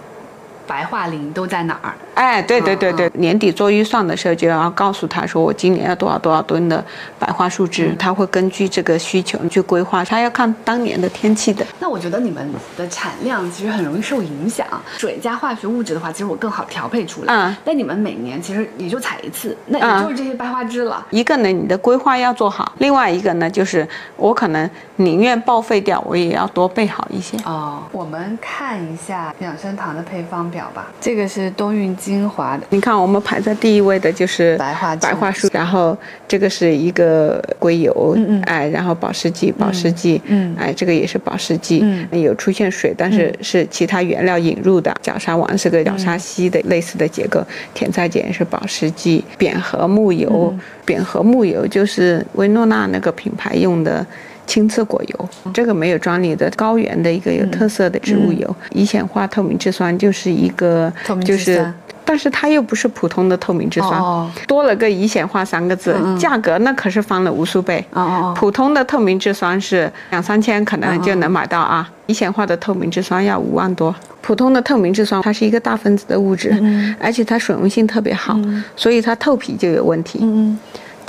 [0.70, 1.92] 白桦林都在哪儿？
[2.14, 6.84] 哎，对对对对，年底做预算的时候就要告诉他说，我今年要多少多少吨的
[7.18, 11.66] 白桦树枝，他会根据这个需求去规划，他要看当年的天气的。
[11.80, 12.48] 那我觉得你们
[12.78, 14.68] 的产量其实很容易受影响，
[15.00, 17.34] 水加化学物质的话，其实我更好调配出来。
[17.34, 17.56] 嗯。
[17.66, 21.04] 但你们每年其实也就采一次，那也就是这些白桦枝了。
[21.10, 23.88] 一个呢，你的规划要做好；另外一个呢，就是
[24.18, 27.38] 我可能宁愿报废掉，我也要多备好一些。
[27.46, 30.59] 哦，我们看一下养生堂的配方表。
[30.74, 31.90] 吧，这个是冬韵。
[32.00, 32.64] 精华的。
[32.70, 44.96] 你看，我们排在第一位的就是白桦白桦树，然后这个是一个硅油，嗯嗯，哎，然后保湿剂，保湿剂，嗯，哎，这个也是保湿剂，嗯，有出现水，但是是其他原料引入的。
[45.02, 50.56] 角鲨烷是个角鲨烯的类似的结构，甜菜碱是保湿剂，扁荷木油，
[50.86, 54.06] 扁荷木油就是薇诺娜那个品牌用的。
[54.50, 58.56] 青刺果油，这个没有专利的高原的一个有特色的植物油。
[58.72, 60.92] 乙酰化透明质酸就是一个，
[61.24, 61.72] 就是，
[62.04, 67.86] 但是它又不是普通的透明质酸，多了个乙酰化三个字，价格那可是翻了无数倍。
[68.36, 73.94] 普通的透明质酸是两三千可能就能买到啊，乙酰化的透明质酸要五万多。
[74.22, 76.52] 普通的透明质酸它是一个大分子的物质，
[77.00, 78.36] 而且它水溶性特别好，
[78.76, 80.20] 所以它透皮就有问题。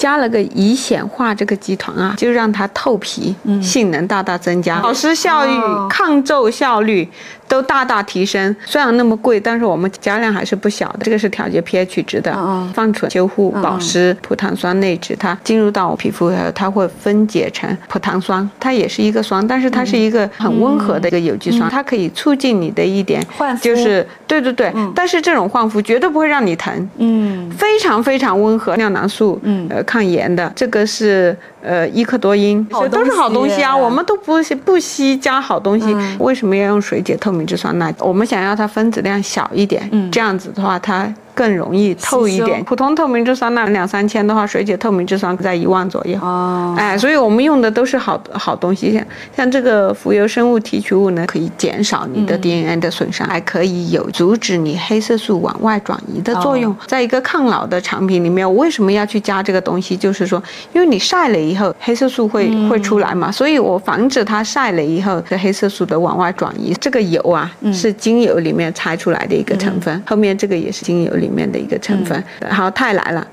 [0.00, 5.52] 加了个乙酰化这个集团啊，就让它透皮，性能大大增加，保湿效率、
[5.90, 7.06] 抗皱效率。
[7.50, 11.00] 都大大提升，虽然那么贵，但是我们加量还是不小的。
[11.02, 12.32] 这个是调节 pH 值的，
[12.72, 23.20] 放醇、修护、保湿，葡糖酸内酯，它进入到皮肤以后，它会分解成葡糖酸，它也是一个酸，但是它是一个很温和的一个有机酸，它可以促进你的一点
[23.60, 31.36] 就是对对对，但是这种焕肤绝对不会让你疼，嗯，非常非常温和，尿囊素，嗯，呃，抗炎的，这个是。
[31.62, 37.92] 呃，伊克多因，这都是好东西啊，我们都不不惜加好东西，为什么要用水解透明质酸钠？
[37.98, 41.12] 我们想要它分子量小一点，这样子的话它。
[41.40, 46.18] 更容易透一点，普通透明质酸钠两三千的话，水解透明质酸在一万左右。
[46.20, 49.02] 哦，哎，所以我们用的都是好好东西，像
[49.34, 56.76] 像这个浮游生物提取物呢，可以减少你的 DNA 的损伤，还可以有阻止你黑色素往外转移的作用。
[56.86, 59.96] 在一个抗老的产品里面，我为什么要去加这个东西？
[59.96, 60.42] 就是说，
[60.74, 66.76] 因为你晒了以后，黑色素会会出来嘛，所以我防止它晒了以后的黑色素的往外转移。
[66.78, 71.29] 这个油啊，是精油里面拆出来的一个成分，后面这个也是精油里。
[71.30, 73.26] 里面的一个成分，好，太来了。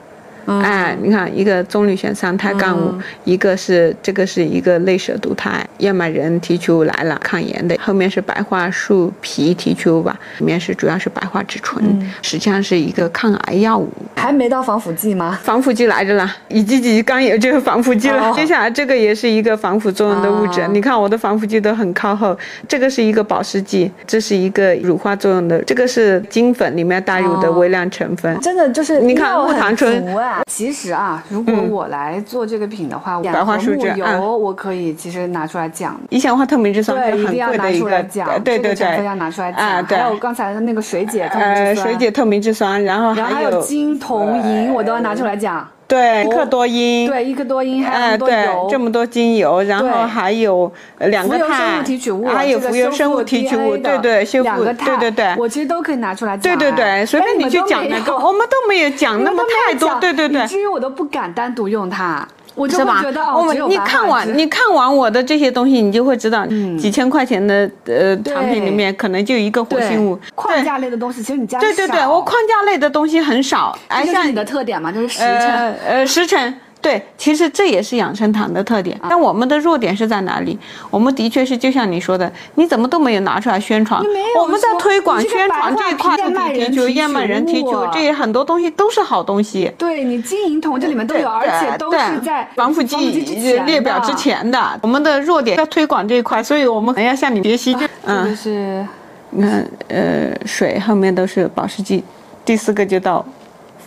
[0.47, 2.93] 哎，你看，一个棕榈醛三肽杠五，
[3.25, 7.77] 一个是这个是一个类蛇毒肽，燕麦仁提取物来了，抗炎的。
[7.81, 13.89] 后面是白桦树皮提取物吧，里面是主要是白桦脂醇，实际上是一个抗癌药物。
[14.15, 15.37] 还没到防腐剂吗？
[15.43, 18.33] 防腐剂来着了，乙基己刚有就是防腐剂了。
[18.33, 22.37] 接下来这个也是一个防腐作用的物质，你看我的防腐剂都很靠后。
[22.67, 28.39] 这个是一个保湿剂，这是一个乳化作用的，这个是金粉里面带入的微量成分。
[28.39, 30.05] 真的就是你看木糖醇。
[30.45, 35.99] 其实啊，如果我来做这个品的话，白桦树油我可以其实拿出来讲。
[36.09, 38.27] 乙酰化透明质酸对，一定要拿出来讲。
[38.43, 39.83] 对对对，要拿出来讲。
[39.85, 45.67] 还有刚才的那个水解透明质酸，水解透明质酸，然后还有金、铜、银，我都要拿出来讲。
[45.87, 50.69] 对，一克多因，对，一克多因，还有多油，这么多精油，然后还有
[50.99, 51.81] 两个肽，
[52.27, 56.57] 还有浮游生物提取物，对对，修复，对对对，我其实都可以拿出来讲。
[56.57, 62.27] 对对对，随便你去讲那个，我们都没有讲那么太多，对对对，以至于我都不敢单独用它。
[62.57, 66.45] 我就觉得哦，你看完你看完我的这些东西，你就会知道，
[66.77, 70.19] 几千块钱的呃产品里面可能就一个活性物。
[70.33, 73.77] 框架类的东西，其实你家对对对，我框架类的东西很少。
[74.03, 74.91] 这是你的特点嘛？
[74.91, 75.75] 就是实诚。
[75.85, 76.53] 呃，实诚。
[76.79, 78.97] 对，其实这也是养生堂的特点。
[79.09, 80.57] 但我们的弱点是在哪里？
[80.89, 84.01] 我们的确是就像你说的，你怎么都没有拿出来宣传。
[84.39, 86.15] 我们在推广宣传这一块，
[86.53, 89.69] 提取燕麦人提取，这些很多东西都是好东西。
[89.77, 93.21] 对你金银铜这里面都有，而且都是在防腐剂
[93.65, 94.79] 列表之前的。
[94.81, 97.75] 我们的弱点在推广这一块，所以我们可能要向你学习。
[98.05, 98.85] 嗯，是，
[99.31, 102.03] 你看，呃，水后面都是保湿剂，
[102.45, 103.25] 第四个就到。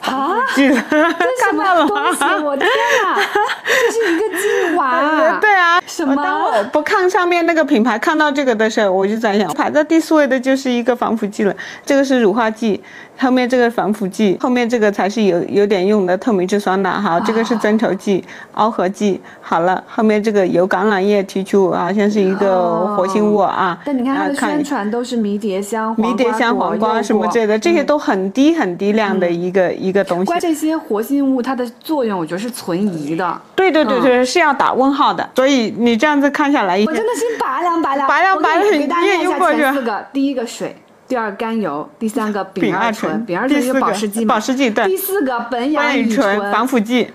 [0.03, 0.39] 啊！
[0.57, 2.25] 这是什么东西？
[2.45, 3.19] 我的天哪！
[3.65, 5.39] 这是一个精华。
[5.41, 5.81] 对啊。
[5.87, 6.15] 什么？
[6.17, 11.55] 当我不看上面那个品牌，看到这个的时候，我就在想，排在第四位的就是一个防腐剂了。
[11.85, 12.83] 这个是乳化剂。
[13.21, 18.25] 后面这个防腐剂，后面这个才是有有点用的透明质酸钠，好，这个是增稠剂、
[18.55, 19.21] 螯合剂。
[19.43, 23.79] 好了，后面这个由橄榄叶提取物，好像是一个活性物啊。
[23.85, 30.33] 但你看它的宣传都是迷迭香、迷迭香、黄瓜什么之类的，这些都很低很低量的一个一个东西。
[30.41, 33.41] 这些活性物它的作用，我觉得是存疑的。
[33.55, 35.29] 对对对对，是要打问号的。
[35.37, 40.75] 所以你这样子看下来，我真的是拔凉拔凉拔凉拔凉，给大家念一下前四个：第一个水。
[41.11, 44.87] 第二甘油，第三个丙二醇，丙二醇是保湿剂保湿剂对。
[44.87, 47.11] 第四个苯氧乙醇，防腐剂。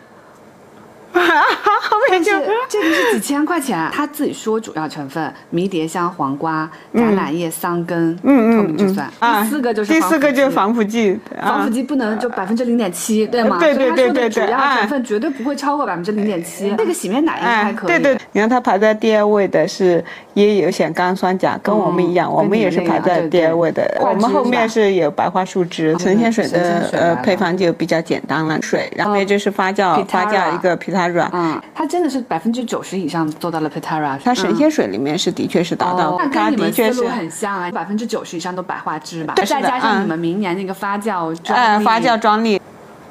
[1.81, 2.31] 后面就
[2.67, 9.09] 这个是几千块钱，他自己说主要成分迷迭香、黄瓜、橄榄叶、桑根，嗯透明质酸。
[9.19, 13.57] 第四个就是第四个就是防腐剂，防腐剂不能就百分之零点七，对吗？
[13.59, 16.73] 对对对对对，主要成分绝对不会超过百分之零点七。
[16.77, 17.87] 这个洗面奶应该还可以。
[17.87, 20.03] 对对，你看它排在第二位的是
[20.35, 23.85] 椰油显甘酸钾，跟我们一样，我们也是排在第二位的。
[24.01, 30.75] 我们后面是有白桦树脂、神仙水的呃配方就比较简单了，水，然后就是发酵发酵一个
[31.09, 42.61] Pitara，嗯，它真的是百分之九十以上做到了 Pitara，它神仙水里面是的确是达到，那跟你们思路很像啊，百分之九十以上都白化汁吧，再加上你们明年那个发酵专利，发酵专利，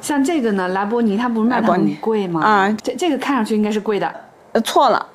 [0.01, 2.43] 像这个呢，莱博尼它不是卖的很贵吗？
[2.43, 4.13] 啊，这这个看上去应该是贵的，
[4.53, 5.07] 呃，错了。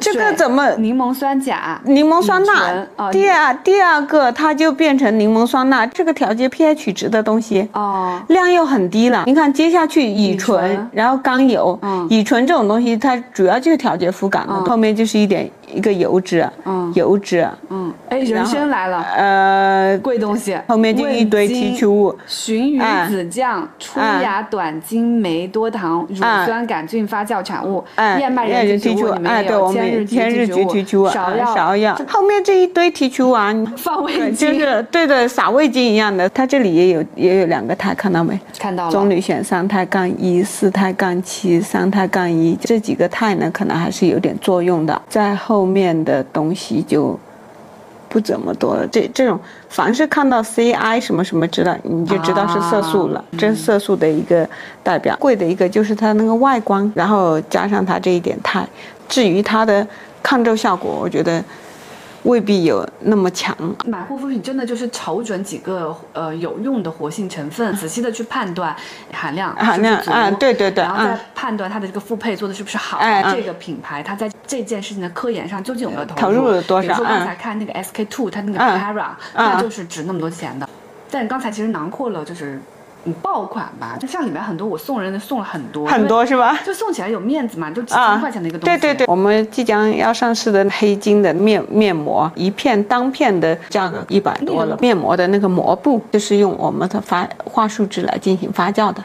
[0.00, 0.68] 这个怎么？
[0.78, 3.10] 柠檬酸钾、柠檬酸钠。
[3.12, 7.68] 第二第二个，它就变成柠檬酸钠，这个调节 pH 值的东西。
[7.72, 8.20] 哦。
[8.28, 9.24] 量又很低了。
[9.26, 11.78] 你看，接下去乙醇，然后甘油。
[11.82, 12.06] 嗯。
[12.10, 14.54] 乙醇这种东西，它主要就是调节肤感的。
[14.64, 15.48] 后面就是一点。
[15.72, 27.84] 一个油脂，嗯，油脂，嗯，哎，人参来了，呃，贵东西，后面就一堆提取物，鲟鱼子酱、初芽短精酶多糖乳酸杆菌发酵产物，
[28.18, 38.38] 燕麦仁提取物，哎，对，我们天日菊提取物，芍药，芍药，后面这一堆提取物啊， 放味精，就是对的，撒味精一样的，它这里也有也有两个肽，看到没？
[38.58, 45.55] 看到了，棕榈酰三肽杠一、四肽杠七、三肽杠一，这几个肽呢，可能还是有点作用的，在后。
[45.64, 47.18] 面的东西就
[48.08, 48.86] 不怎么多了。
[48.88, 49.38] 这这种
[49.68, 53.24] 凡是看到 C I 什么什么之类，你就知道是色素了。
[53.38, 54.48] 这是色素的一个
[54.82, 55.16] 代表。
[55.20, 58.68] 贵的一个就是它那个外观，然后加上它这一点肽。
[59.08, 59.86] 至于它的
[60.22, 61.42] 抗皱效果，我觉得。
[62.26, 63.56] 未必有那么强。
[63.86, 68.74] 买护肤品真的就是瞅准几个呃有用的活性成分，仔细的去判断
[69.12, 73.00] 含量含量啊，对对对，然后再判断它的这个复配做的是不是好。
[73.32, 76.82] 这个品牌它在这件事情的科研上究竟有没有投入了多少？
[76.82, 80.68] 比如说刚才看那个 SK two，它那个 Para，它就是值那么多钱的。
[81.10, 82.60] 但刚才其实囊括了就是。
[83.14, 86.58] 爆款吧，就像里面很多我送人的送了很多，很多是吧？
[86.64, 88.78] 就送起来有面子嘛，就几千块钱的一个东西。
[88.78, 94.76] 对对对，我们即将要上市的黑金的面面膜，一片当片的价格一百多了。
[94.80, 99.02] 面膜的那个膜布就是用我们的发桦树脂来进行发酵的，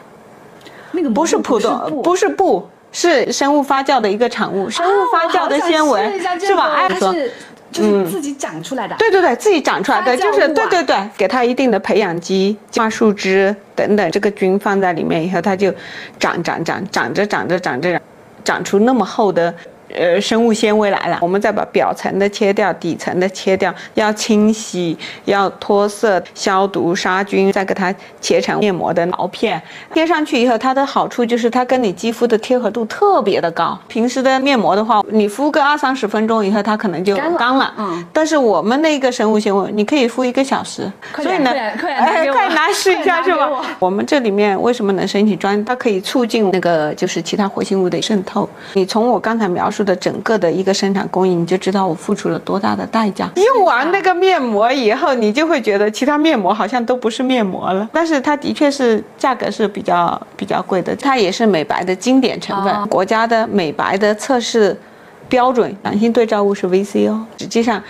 [0.92, 6.72] 那个不是普通，不是布，是生物发酵的一个产物，生物发酵的纤维是吧？
[6.74, 7.32] 哎，是。
[7.72, 15.74] 就是自己长出来的，对对对，自己长出来的，就是对对对，给它一定的培养基、桦树枝等等，这个菌放在里面以后，它就
[16.20, 18.00] 长长长，长着长着长着，
[18.44, 19.52] 长出那么厚的。
[19.94, 24.96] 呃，生物纤维来了，我们再把表层的切掉，底层的切掉，要清洗，
[25.26, 29.60] 要脱色、消毒、杀菌，再给它切成面膜的薄片，
[29.92, 33.78] 贴上去以后，它的好处就是它跟你肌肤的贴合度特别的高。
[33.88, 37.74] 平时的面膜的话，你敷个二三十分钟以后，它可能就干了。
[37.76, 38.04] 嗯。
[38.12, 40.90] 但是我们那个生物纤维，你可以敷一个小时。
[41.16, 43.48] 所以呢，快快拿试一下是吧？
[43.78, 45.64] 我们这里面为什么能申请专利？
[45.64, 48.48] 它可以促进那个就是其他活性物的渗透。
[48.72, 49.81] 你从我刚才描述。
[49.82, 53.30] 的整个的一个生产工艺，你就知道我付出了多大的代价。
[53.36, 57.88] 用完那个面膜以后，你就会觉得其他面膜好像都不是面膜了。
[57.92, 62.88] 但是它的确是价格是比较比较贵的，它也是美白的经典成分。
[62.88, 64.76] 国家的美白的测试
[65.28, 67.26] 标准，阳性对照物是 VC 哦。
[67.38, 67.82] 实际上。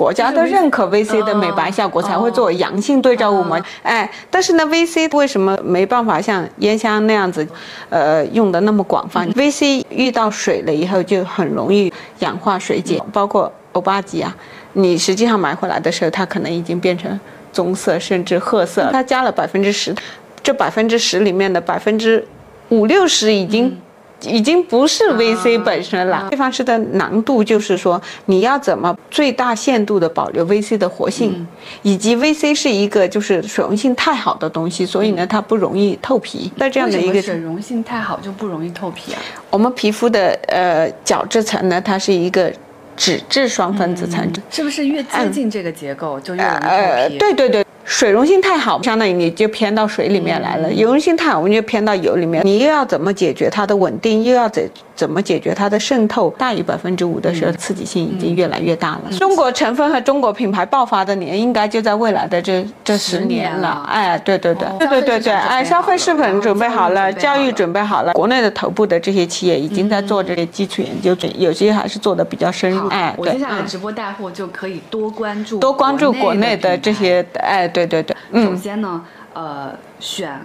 [0.00, 3.60] 国家都认可 VC 的美白效果才会做阳性对照物嘛？
[3.82, 7.46] 哎，但是呢，VC 为什么没办法像烟香那样子，
[7.90, 14.34] 呃，用的那么广泛？VC 遇到水了以后就很容易氧化水解，包括欧巴吉啊，
[14.72, 17.20] 你实际上买回来的时候，它可能已经变成
[17.52, 19.94] 棕色甚至褐色，它加了百分之十，
[20.42, 22.26] 这百分之十里面的百分之
[22.70, 23.78] 五六十已经。
[24.22, 31.46] 已经不是 VC 本身了，配方师的难度就是说，你要怎么最大限度的保留 VC 的活性，
[31.82, 36.50] 以及 VC 是一个就是水溶性太好的东西，所以呢它不容易透皮。
[36.56, 39.18] 那这样的一个水溶性太好就不容易透皮啊？
[39.50, 42.52] 我们皮肤的呃角质层呢，它是一个
[43.00, 47.18] 脂质双分子层，是不是越接近这个结构就越容易透皮？
[47.18, 47.64] 对对对。
[47.82, 52.44] 水溶性太好，相当于你就偏到水里面来了；油溶性太好，我们就偏到油里面。
[52.44, 54.62] 你又要怎么解决它的稳定，又要怎
[55.00, 56.28] 怎么解决它的渗透？
[56.36, 59.10] 大于百分之五的时候，刺激性已经越来越大了。
[59.18, 63.82] 中国成分和中国品牌爆发的年，应该就在未来的这这十年了。
[63.88, 72.86] 哎，对对对，对对对对，哎，消费市场准备好了，教育准备好了，国内的头部的这些企业已经在做这些基础研究，有些还是做的比较深入。
[72.88, 77.80] 哎，我接下来直播带货就可以多关注多关注国内的这些，哎，对。
[77.80, 79.02] 对对对，首先呢，
[79.32, 80.38] 呃，选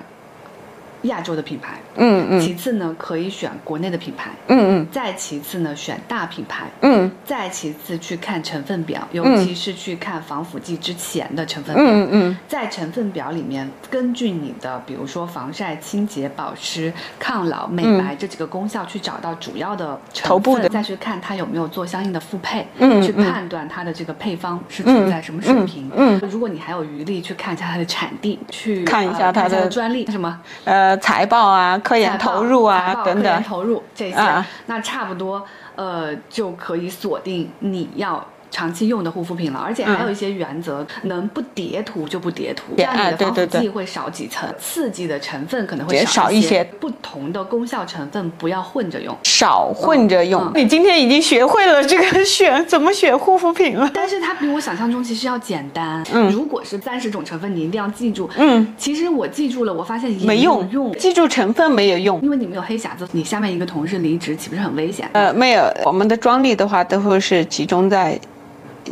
[1.02, 2.40] 亚洲的品牌，嗯嗯。
[2.40, 4.88] 其次呢可以选国内的品牌，嗯嗯。
[4.92, 7.12] 再其次呢选大品牌，嗯。
[7.24, 11.86] 再其次去看成分表，尤其是去看防腐剂之前的成分表。
[11.86, 12.38] 嗯嗯。
[12.48, 25.90] 在成分表里面，根据你的比如说防晒、清洁、保湿、抗老、美白这几个功效，去找到主要的成分，再去看它有没有做相应的复配，嗯去判断它的这个配方是处在什么水平。
[25.96, 35.46] 嗯如果你还有余力，去看一下它的产地，去看一下呃它的专利什么呃，财报啊，科研投入啊等等报科研，投入这些，啊那差不多
[35.76, 38.26] 呃就可以锁定你要。
[38.56, 49.14] 长期用的护肤品了，而且还有一些原则，能不叠涂就不叠涂，这样你哎的防腐剂会少几层，刺激的成分可能会少一一些不同的功效成分不要混着用。
[49.24, 50.64] 少混着用嗯。
[50.64, 53.92] 你今天已经学会了这个选怎么选护肤品了。
[53.94, 56.02] 但是它比我想象中其实要简单。
[56.14, 58.30] 嗯如果是三十种成分，你一定要记住。
[58.38, 62.22] 嗯，其实我记住了，我发现也没用用，记住成分没有用。
[62.22, 65.10] 因为你没有黑匣子，你下面一个同事离职，岂不是很危险？
[65.12, 68.18] 呃，没有，我们的专利的话都会是集中在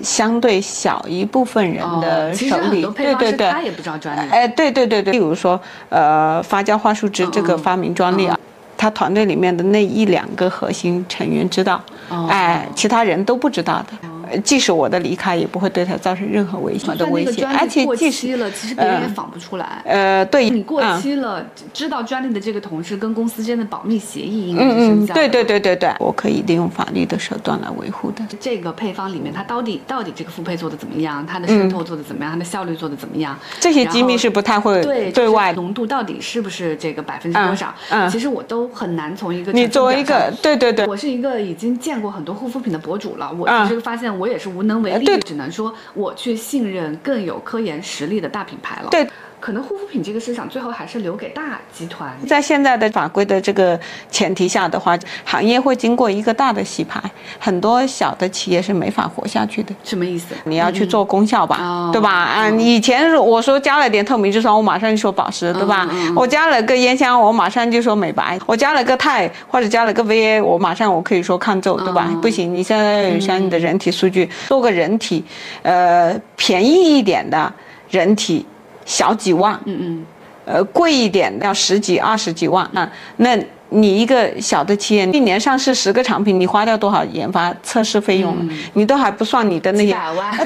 [0.01, 2.85] 相对小一部分人哦的手里。
[2.95, 3.61] 对对对他。
[3.61, 4.29] 也不知道专利。
[4.31, 5.59] 哎，对对对对，例如说，
[5.89, 8.37] 呃，发酵桦树汁这个嗯发明专利啊，
[8.77, 14.07] 他团队里面的那一两个核心成员知道，哦哎，其他人都不知道的。
[14.33, 19.81] 呃即使我的离开，也不会对他造成任何危险的危险，而且过期了，其实别人也嗯仿不出来。
[19.85, 25.19] 呃，对，你过嗯期了，知道专利的这个同事跟公司之间的保密协议应该是嗯嗯，生效的。
[25.19, 28.23] 对对对对对，我可以利用法律的手段来维护的。
[28.39, 31.25] 这个配方里面，它到底到底这个复配做的怎么样？
[31.25, 32.33] 它的渗透做的怎么样？
[32.33, 33.37] 它的效率做的怎么样？
[33.59, 35.61] 这些机密是不太会对对外的。
[35.61, 37.73] 浓度到底是不是这个百分之多少？
[37.89, 48.89] 嗯嗯其实我都很难从一个你作为一个对对对，我是一个已经见过很多护肤品的博主了，我嗯其实发现我也是无能为力，只能说我去信任更有科研实力的大品牌了。
[48.89, 49.07] 对，
[49.43, 52.17] 可能护肤品这个市场最后还是留给大集团。
[52.25, 53.77] 在现在的法规的这个
[54.09, 56.97] 前提下的话，行业会经过一个大的洗牌，
[57.37, 59.75] 很多小的企业是没法活下去的。
[59.83, 60.33] 什么意思？
[60.45, 62.09] 你要去做功效吧，哦对吧？
[62.09, 65.89] 啊，你以前我说加了点透明质酸，我马上就说保湿，对吧？
[65.91, 72.07] 嗯我加了个烟酰胺，我马上就说美白；我加了个肽或者加了个 VA，我马上我可以说抗皱，对吧？
[72.09, 75.21] 嗯不行，你现在要有相应的人体数据，做个人体，
[75.63, 77.51] 呃，便宜一点的
[77.89, 78.45] 人体
[78.85, 80.05] 小几万，嗯嗯，
[80.45, 83.37] 呃，贵一点要十几、二十几万啊，那
[83.69, 88.53] 你一个小的企业，一年上市十个产品，你花掉多少研发测试费用了？
[88.73, 89.97] 你都还不算你的那些，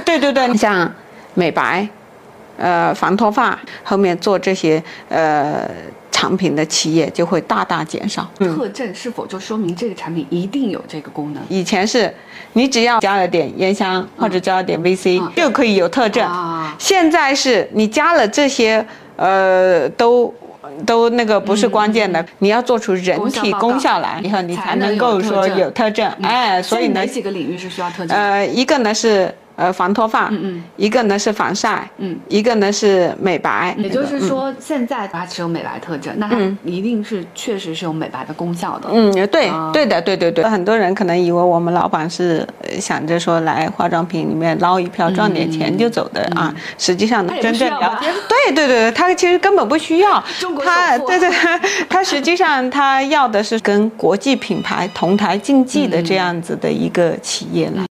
[0.06, 0.90] 对对对，像
[1.34, 1.88] 美白，
[2.58, 5.70] 呃，防脱发，后面做这些呃
[6.12, 8.28] 产品的企业就会大大减少。
[8.40, 11.44] 嗯，特证是否就说明这个产品一定有这个功能？
[11.50, 12.12] 以前是
[12.54, 15.32] 你只要加了点烟香或者加了点 VC、嗯。
[15.36, 18.84] 就可以有特证，啊，现在是你加了这些，
[19.16, 20.34] 呃，都
[20.86, 26.06] 都那个不是关键的，你要做出人体功效来以后，你才才能能够说有特证。
[26.06, 26.28] 有特。
[26.28, 28.18] 哎，所以呢哪，几个领域是需要特征？
[28.18, 30.64] 呃，一个呢是呃防脱发，嗯嗯。
[30.78, 32.18] 一个呢是防晒，嗯。
[32.30, 33.76] 一个呢是美白。
[33.78, 38.88] 也就是说，现在它只有美白特征，那它一定是确实是有美白的功效的。
[38.92, 50.24] 嗯，对啊，对的，对对对，很多人可能以为我们老板是呃想着说来化妆品里面捞一票赚点钱就走的啊，实际上呢真正了解， 对对对，他其实根本不需要。
[50.64, 51.30] 他对对，
[51.90, 57.84] 他实际上他要的是跟国际品牌同台竞技的这样子的一个企业来。